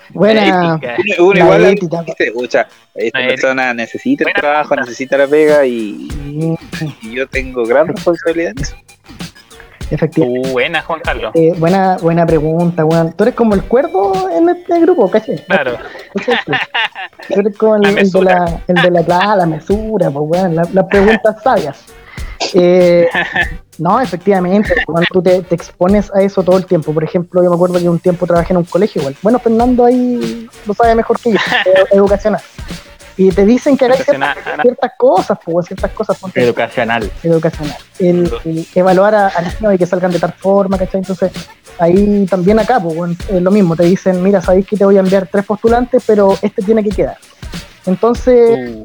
[0.09, 0.79] Buena.
[1.19, 2.03] Uno igual ética.
[2.03, 6.07] dice, "Pucha, esta La persona necesita el Buena trabajo, necesita la pega y,
[7.01, 8.75] yo tengo gran responsabilidad en eso.
[9.89, 10.49] Efectivamente.
[10.49, 11.31] Uh, buena, Juan Carlos.
[11.33, 13.13] Eh, buena, buena pregunta, weón.
[13.13, 15.43] Tú eres como el cuervo en este grupo, ¿cachai?
[15.45, 15.77] Claro.
[17.29, 20.25] Tú eres como el, La el de la, el de la, la, la mesura, pues,
[20.27, 21.85] weón, la- las preguntas sabias.
[22.53, 23.07] Eh,
[23.77, 26.93] no, efectivamente, cuando tú te, te expones a eso todo el tiempo.
[26.93, 29.15] Por ejemplo, yo me acuerdo que un tiempo trabajé en un colegio igual.
[29.21, 31.39] Bueno, Fernando ahí lo sabe mejor que yo,
[31.91, 32.41] educacional.
[33.19, 36.19] Y te dicen que hagáis ciertas, cosas, pues, ciertas cosas.
[36.19, 37.11] ponte- Educacional.
[37.23, 37.75] educacional.
[37.97, 40.99] El, el evaluar a, a niños y que salgan de tal forma, ¿cachai?
[41.01, 41.31] Entonces,
[41.79, 44.99] ahí también acá, pues, es lo mismo, te dicen, mira, sabéis que te voy a
[44.99, 47.17] enviar tres postulantes, pero este tiene que quedar.
[47.87, 48.77] Entonces,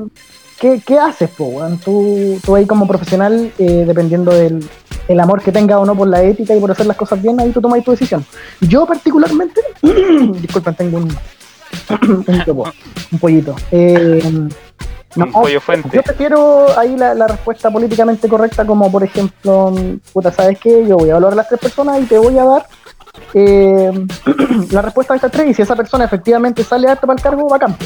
[0.62, 1.76] ¿qué, qué haces, weón?
[1.78, 4.64] Tú, tú ahí como profesional, eh, dependiendo del
[5.08, 7.38] el amor que tenga o no por la ética y por hacer las cosas bien,
[7.40, 8.24] ahí tú tomas tu decisión.
[8.60, 11.08] Yo particularmente, disculpen, tengo un,
[12.28, 12.72] un, topo,
[13.10, 13.56] un pollito.
[13.72, 14.22] Eh,
[15.16, 15.90] no, Un pollo fuente.
[15.92, 19.74] yo prefiero ahí la, la respuesta políticamente correcta, como por ejemplo,
[20.12, 20.86] puta, ¿sabes qué?
[20.86, 22.66] Yo voy a evaluar a las tres personas y te voy a dar
[23.34, 24.06] eh,
[24.72, 25.50] la respuesta a estas tres.
[25.50, 27.76] Y si esa persona efectivamente sale apta para el cargo, bacán.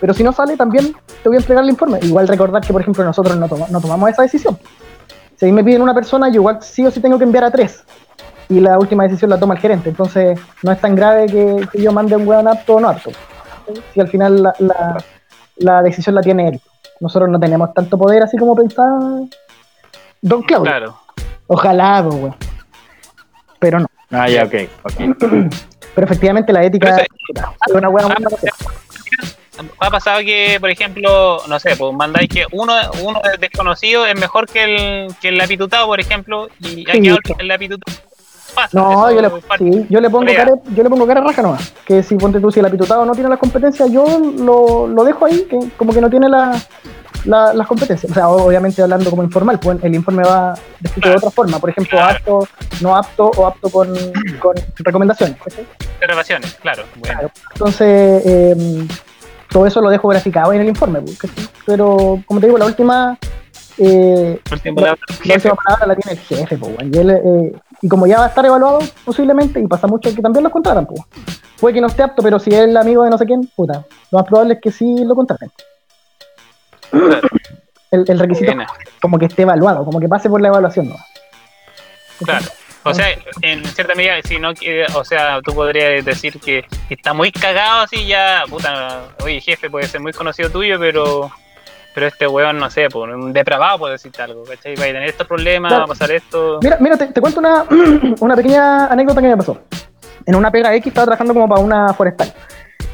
[0.00, 1.98] Pero si no sale, también te voy a entregar el informe.
[2.02, 4.58] Igual recordar que, por ejemplo, nosotros no, toma- no tomamos esa decisión.
[5.36, 7.50] Si ahí me piden una persona, yo igual sí o sí tengo que enviar a
[7.50, 7.84] tres.
[8.48, 9.88] Y la última decisión la toma el gerente.
[9.90, 13.10] Entonces, no es tan grave que, que yo mande un hueón apto o no apto.
[13.92, 14.96] Si al final la, la-
[15.56, 16.60] la decisión la tiene él.
[17.00, 18.98] Nosotros no tenemos tanto poder así como pensaba
[20.22, 20.64] Don Claudio.
[20.70, 20.96] Claro.
[21.46, 22.36] Ojalá, pues, weón.
[23.58, 23.86] Pero no.
[24.10, 24.54] Ah, ya, ok.
[24.84, 24.94] ok.
[25.94, 26.94] Pero efectivamente la ética
[27.34, 28.50] Pero es una buena manera de hacer.
[29.80, 34.46] ha pasado que, por ejemplo, no sé, pues mandáis que uno, uno desconocido es mejor
[34.46, 34.64] que
[35.06, 37.02] el, que el lapitutado, por ejemplo, y hay Sí.
[37.02, 37.98] que ver que el lapitutado
[38.56, 38.78] pasa.
[38.78, 41.72] No, yo le, sí, yo le pongo cara, yo le pongo cara raja nomás.
[41.84, 44.04] Que si ponte tú, si el apitutado no tiene las competencias, yo
[44.38, 46.58] lo, lo dejo ahí, que como que no tiene la-
[47.24, 48.10] la- las competencias.
[48.10, 51.58] O sea, obviamente hablando como informal, pues el informe va descrito de otra forma.
[51.58, 52.16] Por ejemplo, Claro.
[52.16, 52.48] apto,
[52.80, 53.88] no apto o apto con,
[54.40, 55.36] con recomendaciones.
[56.00, 56.84] Observaciones, claro.
[56.96, 57.14] Bueno.
[57.14, 57.30] Claro.
[57.52, 58.86] Entonces, eh,
[59.50, 61.00] todo eso lo dejo graficado en el informe.
[61.00, 61.46] pues, ¿cachai?
[61.64, 63.18] Pero, como te digo, la última,
[63.78, 64.54] eh, la,
[65.34, 66.56] última palabra la tiene el jefe.
[66.58, 66.94] pues, weón.
[66.94, 67.52] y, él, eh,
[67.86, 70.86] y como ya va a estar evaluado, posiblemente, y pasa mucho que también los contratan.
[70.86, 71.00] Pues.
[71.60, 73.84] Puede que no esté apto, pero si es el amigo de no sé quién, puta,
[74.10, 75.52] lo más probable es que sí lo contraten.
[77.92, 78.66] El, el requisito Buena.
[79.00, 80.88] como que esté evaluado, como que pase por la evaluación.
[80.88, 80.96] ¿no?
[82.24, 82.44] Claro.
[82.82, 83.06] O sea,
[83.42, 84.52] en cierta medida, si no,
[84.94, 89.86] o sea, tú podrías decir que está muy cagado así ya, puta, oye jefe, puede
[89.86, 91.30] ser muy conocido tuyo, pero
[91.96, 94.76] pero este weón, no sé, por un depravado puede decirte algo, ¿cachai?
[94.76, 95.80] Va a tener estos problemas, Claro.
[95.80, 96.58] va a pasar esto.
[96.62, 97.64] Mira, mira, te, te cuento una,
[98.20, 99.58] una pequeña anécdota que me pasó.
[100.26, 102.34] en una pega X estaba trabajando como para una forestal.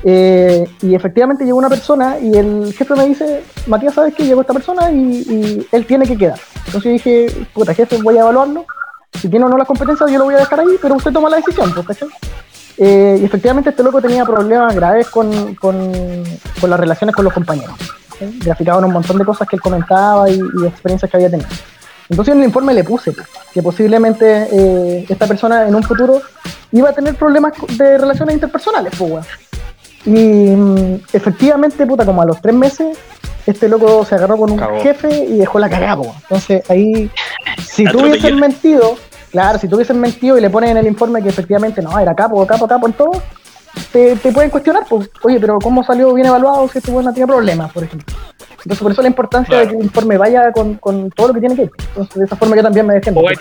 [0.05, 4.25] Eh, y efectivamente llegó una persona y el jefe me dice, Matías, ¿sabes qué?
[4.25, 4.97] Llegó esta persona y,
[5.29, 6.39] y él tiene que quedar.
[6.67, 8.67] Entonces yo dije, puta, jefe, voy a evaluarlo.
[9.21, 11.29] Si tiene o no las competencias, yo lo voy a dejar ahí, pero usted toma
[11.29, 12.09] la decisión, pues, ¿cachai?
[12.79, 15.93] Eh, y efectivamente este loco tenía problemas graves con, con,
[16.61, 17.75] con las relaciones con los compañeros.
[18.31, 18.41] ¿Sí?
[18.45, 21.49] Graficaban un montón de cosas que él comentaba y, y experiencias que había tenido.
[22.09, 23.15] Entonces en el informe le puse
[23.55, 26.21] que posiblemente eh, esta persona en un futuro
[26.71, 29.25] iba a tener problemas de relaciones interpersonales, pues, weón.
[30.05, 32.99] Y mm, efectivamente, puta, como a los tres meses,
[33.47, 36.15] este loco se agarró con un jefe y dejó la cagada, po.
[36.23, 37.11] Entonces ahí,
[37.65, 38.97] si tú hubiesen mentido,
[39.31, 42.15] claro, si tú hubiesen mentido y le ponen en el informe que efectivamente no, era
[42.15, 43.23] capo, capo, capo en todo,
[43.93, 47.13] te, te pueden cuestionar, pues, oye, pero ¿cómo salió bien evaluado si este weón no
[47.13, 48.15] tiene problemas, por ejemplo?
[48.65, 51.41] Entonces, por eso la importancia de que el informe vaya con, con todo lo que
[51.41, 51.71] tiene que ir.
[51.89, 53.21] Entonces, de esa forma yo también me defiendo.
[53.21, 53.41] Jugáis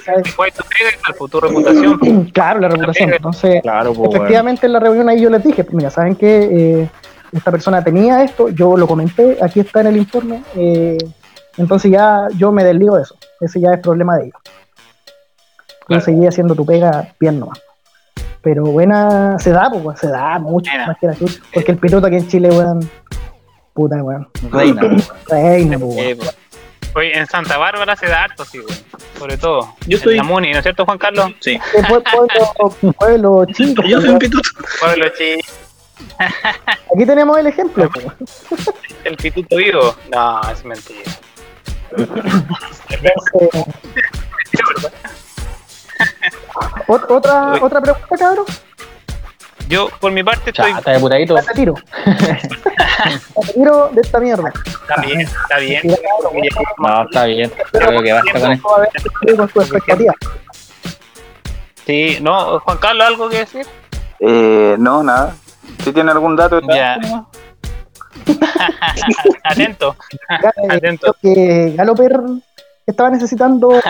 [1.29, 1.99] tu reputación.
[2.33, 3.13] Claro, la reputación.
[3.13, 6.89] Entonces, Claro, pues, efectivamente en la reunión ahí yo les dije, pues, mira, ¿saben que
[7.31, 8.49] esta persona tenía esto?
[8.49, 10.43] Yo lo comenté, aquí está en el informe.
[10.55, 10.97] eh,
[11.57, 13.15] entonces ya yo me desligo de eso.
[13.41, 14.39] Ese ya es problema de ellos.
[14.43, 16.01] Yo Claro.
[16.03, 17.59] seguí haciendo tu pega bien nomás.
[18.43, 21.39] Pero buena, se da, pues, se da mucho, más que la chucha.
[21.53, 22.89] Porque el piloto aquí en Chile, weón,
[23.73, 24.27] puta, weón.
[24.51, 24.81] Reina.
[25.27, 26.17] Reina, pues, weón.
[26.17, 26.37] Pues,
[26.93, 28.75] Oye, en Santa Bárbara se da harto, sí, güey.
[29.17, 29.75] Sobre todo.
[29.87, 31.31] Yo soy- En la Muni, ¿no es cierto, Juan Carlos?
[31.39, 31.57] Sí.
[31.87, 33.83] Pue- Pueblo, pueblo chico.
[33.83, 34.49] Yo soy un pituto.
[34.79, 35.47] Pueblo chico,
[36.93, 37.89] Aquí tenemos el ejemplo.
[37.93, 38.07] pues,
[39.05, 39.95] el pituto vivo.
[40.11, 41.11] No, es mentira.
[46.87, 47.59] Otra, Uy.
[47.61, 48.45] otra pregunta, cabrón.
[49.67, 50.73] Yo, por mi parte, estoy.
[50.73, 51.33] chata de putadito.
[51.35, 51.75] Me retiro.
[52.05, 52.13] Me
[53.47, 54.51] retiro de esta mierda.
[54.65, 55.81] Está bien, está bien.
[56.77, 57.51] No, está bien.
[57.71, 58.69] Creo que basta con esto.
[61.85, 63.65] Sí, no, Juan Carlos, ¿algo que decir?
[64.19, 65.35] Eh, no, nada.
[65.83, 66.97] Si tiene algún dato, Ya.
[69.43, 69.95] Atento,
[70.29, 71.15] eh, atento.
[71.21, 72.19] creo que Galoper
[72.85, 73.69] estaba necesitando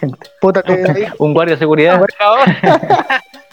[0.00, 0.18] gente.
[0.40, 2.00] Puta, te- Un guardia de seguridad.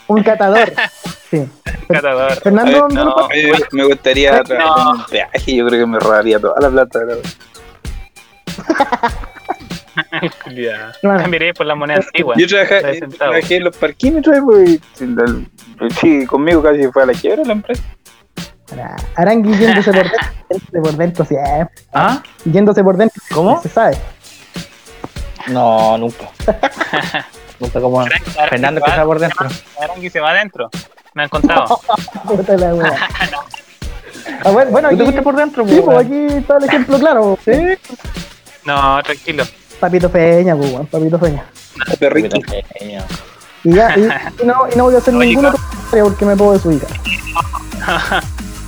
[0.08, 0.72] Un catador.
[1.30, 1.46] Sí.
[1.90, 2.32] catador.
[2.42, 4.44] Fernando, ¿dónde lo no, me, me gustaría No.
[4.46, 5.56] trabajar en un peaje.
[5.58, 7.00] Yo creo que me robaría toda la plata.
[7.04, 7.22] Bueno.
[11.02, 12.36] Cambiaré por la moneda antigua.
[12.38, 14.38] Yo trabajé, trabajé en los parquímetros
[14.68, 14.80] y
[16.00, 17.84] sí, conmigo casi fue a la quiebra la empresa.
[19.16, 20.20] Arangui yéndose por dentro,
[20.50, 21.66] yéndose por dentro, eh.
[21.94, 22.22] ¿Ah?
[22.46, 23.62] yéndose por dentro, ¿Cómo?
[23.62, 23.98] se sabe.
[25.48, 26.30] No, nunca.
[27.60, 28.06] nunca como
[28.50, 29.48] Fernando se que va- está por dentro.
[29.82, 30.70] Arangui se va adentro.
[31.14, 31.80] Me han contado.
[34.44, 35.66] Ah, bueno, bueno, ¿Tú te aquí, fuiste por dentro?
[35.68, 37.40] sí, pues aquí está el ejemplo claro.
[37.46, 37.52] Sí.
[38.66, 39.46] No, tranquilo.
[39.80, 41.46] Papito Feña, pues, Papito Feña.
[41.98, 42.38] Perrito.
[43.64, 44.02] Y ya, y,
[44.44, 46.90] y no, y no voy a hacer Oye, ningún otro comentario porque me puedo desubicar.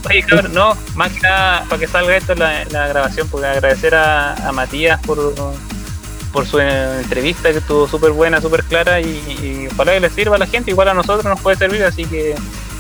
[0.10, 3.94] Oye, cabrón, no, más que nada, para que salga esto la, la grabación, porque agradecer
[3.96, 5.18] a, a Matías por,
[6.32, 10.36] por su entrevista que estuvo súper buena, súper clara y, y ojalá que le sirva
[10.36, 12.36] a la gente, igual a nosotros nos puede servir, así que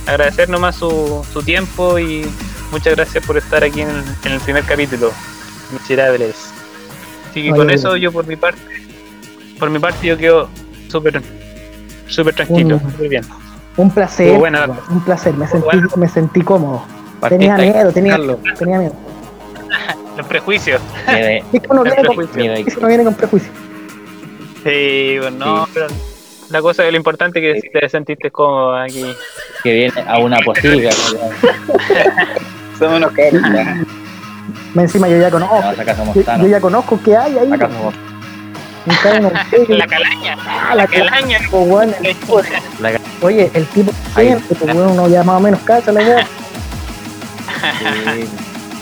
[0.05, 2.29] agradecer nomás su, su tiempo y
[2.71, 5.11] muchas gracias por estar aquí en el, en el primer capítulo,
[5.71, 6.35] miserables.
[7.29, 8.59] Así que con eso yo por mi parte,
[9.59, 10.49] por mi parte yo quedo
[10.87, 11.21] súper
[12.07, 13.23] súper tranquilo, Un- súper bien.
[13.77, 14.37] Un placer,
[14.89, 15.87] un placer, me sentí, bueno.
[15.95, 16.83] me sentí cómodo.
[17.29, 18.17] Tenía miedo, tenía,
[18.57, 18.93] tenía miedo.
[20.19, 20.81] Los prejuicios.
[21.05, 22.65] Que uno viene con, prejuicio.
[22.65, 23.49] que uno viene con prejuicio.
[24.63, 25.87] Sí, bueno, no, pero
[26.49, 29.15] la cosa es lo importante es que te sentiste cómodo aquí.
[29.63, 30.91] que viene a una posilga.
[32.77, 33.13] Somos unos.
[34.73, 37.51] Me Encima yo ya conozco, No, acá somos yo, yo ya conozco qué hay ahí.
[37.53, 37.93] Acá somos
[39.69, 41.39] La calaña, Ah, la la calaña.
[41.39, 42.41] tipo, weón, el tipo-
[42.79, 44.27] la ca- Oye, el tipo Ahí.
[44.27, 46.27] siempre, pues weón, uno ya más o menos cacha la idea.
[47.79, 48.25] sí,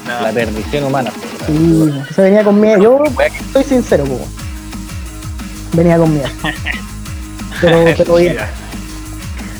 [0.08, 1.12] No, la perdición humana.
[1.46, 2.82] Sí, se venía con miedo.
[2.82, 3.04] Yo
[3.54, 4.20] soy sincero, pues.
[4.20, 4.32] weón.
[5.74, 6.30] Venía con miedo.
[7.62, 8.38] Pero, pero bien.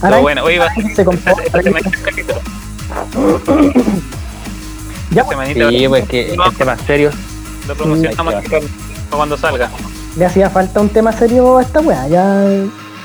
[0.02, 2.40] Ahora bueno, hoy va a se capítulo.
[5.10, 6.46] Ya, pues, semanita Sí, pues que No.
[6.46, 7.10] el tema serio.
[7.68, 8.36] lo promocionamos
[9.10, 9.72] cuando salga.
[10.16, 12.08] le hacía falta un tema serio a esta weá.
[12.08, 12.46] Ya,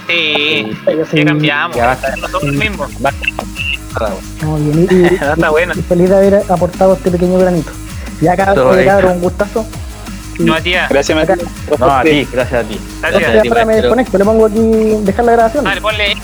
[0.08, 0.76] Sí,
[1.10, 1.74] sí, ya cambiamos.
[1.76, 2.14] ya basta.
[2.16, 2.90] Nosotros mismos.
[3.92, 4.88] Estamos bien.
[4.90, 5.36] Y, y- Está
[5.76, 7.70] y feliz de haber aportado este pequeño granito.
[8.20, 8.86] Ya, cabrón, bien.
[8.88, 9.66] cabrón, un gustazo.
[10.38, 10.86] No, tía.
[10.88, 11.36] Gracias, Acá.
[11.36, 11.78] Matías.
[11.80, 12.80] No, a ti, gracias a ti.
[13.00, 13.46] Gracias.
[13.48, 14.60] ahora me desconecto, le pongo aquí,
[15.02, 15.64] dejar la grabación.
[15.64, 16.16] Vale, ponle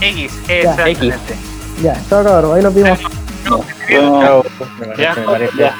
[0.00, 0.32] X.
[0.48, 1.34] Exactamente.
[1.82, 2.98] Ya, chao cabrón, ahí los vimos.
[3.44, 3.64] Bueno,
[4.22, 4.44] Chao.
[4.80, 5.56] Me parece, Ya, me parece.
[5.58, 5.74] ya.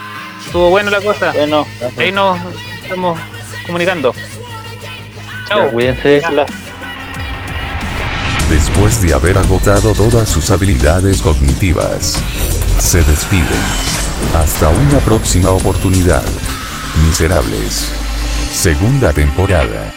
[0.47, 1.32] Estuvo bueno la cosa.
[1.32, 1.66] bueno,
[1.98, 2.39] Ahí nos
[2.82, 3.19] estamos
[3.66, 4.12] comunicando.
[4.12, 5.70] Ya, Chao.
[5.70, 6.23] Cuídense.
[8.55, 12.22] Después de haber agotado todas sus habilidades cognitivas,
[12.78, 13.64] se despiden.
[14.32, 16.22] Hasta una próxima oportunidad.
[17.05, 17.90] Miserables.
[18.52, 19.93] Segunda temporada.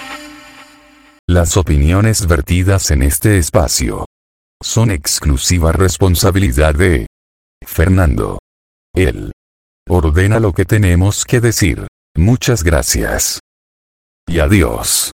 [1.27, 4.07] Las opiniones vertidas en este espacio
[4.63, 7.05] son exclusiva responsabilidad de
[7.63, 8.39] Fernando.
[8.95, 9.33] Él
[9.87, 11.85] ordena lo que tenemos que decir.
[12.15, 13.39] Muchas gracias.
[14.27, 15.11] Y adiós.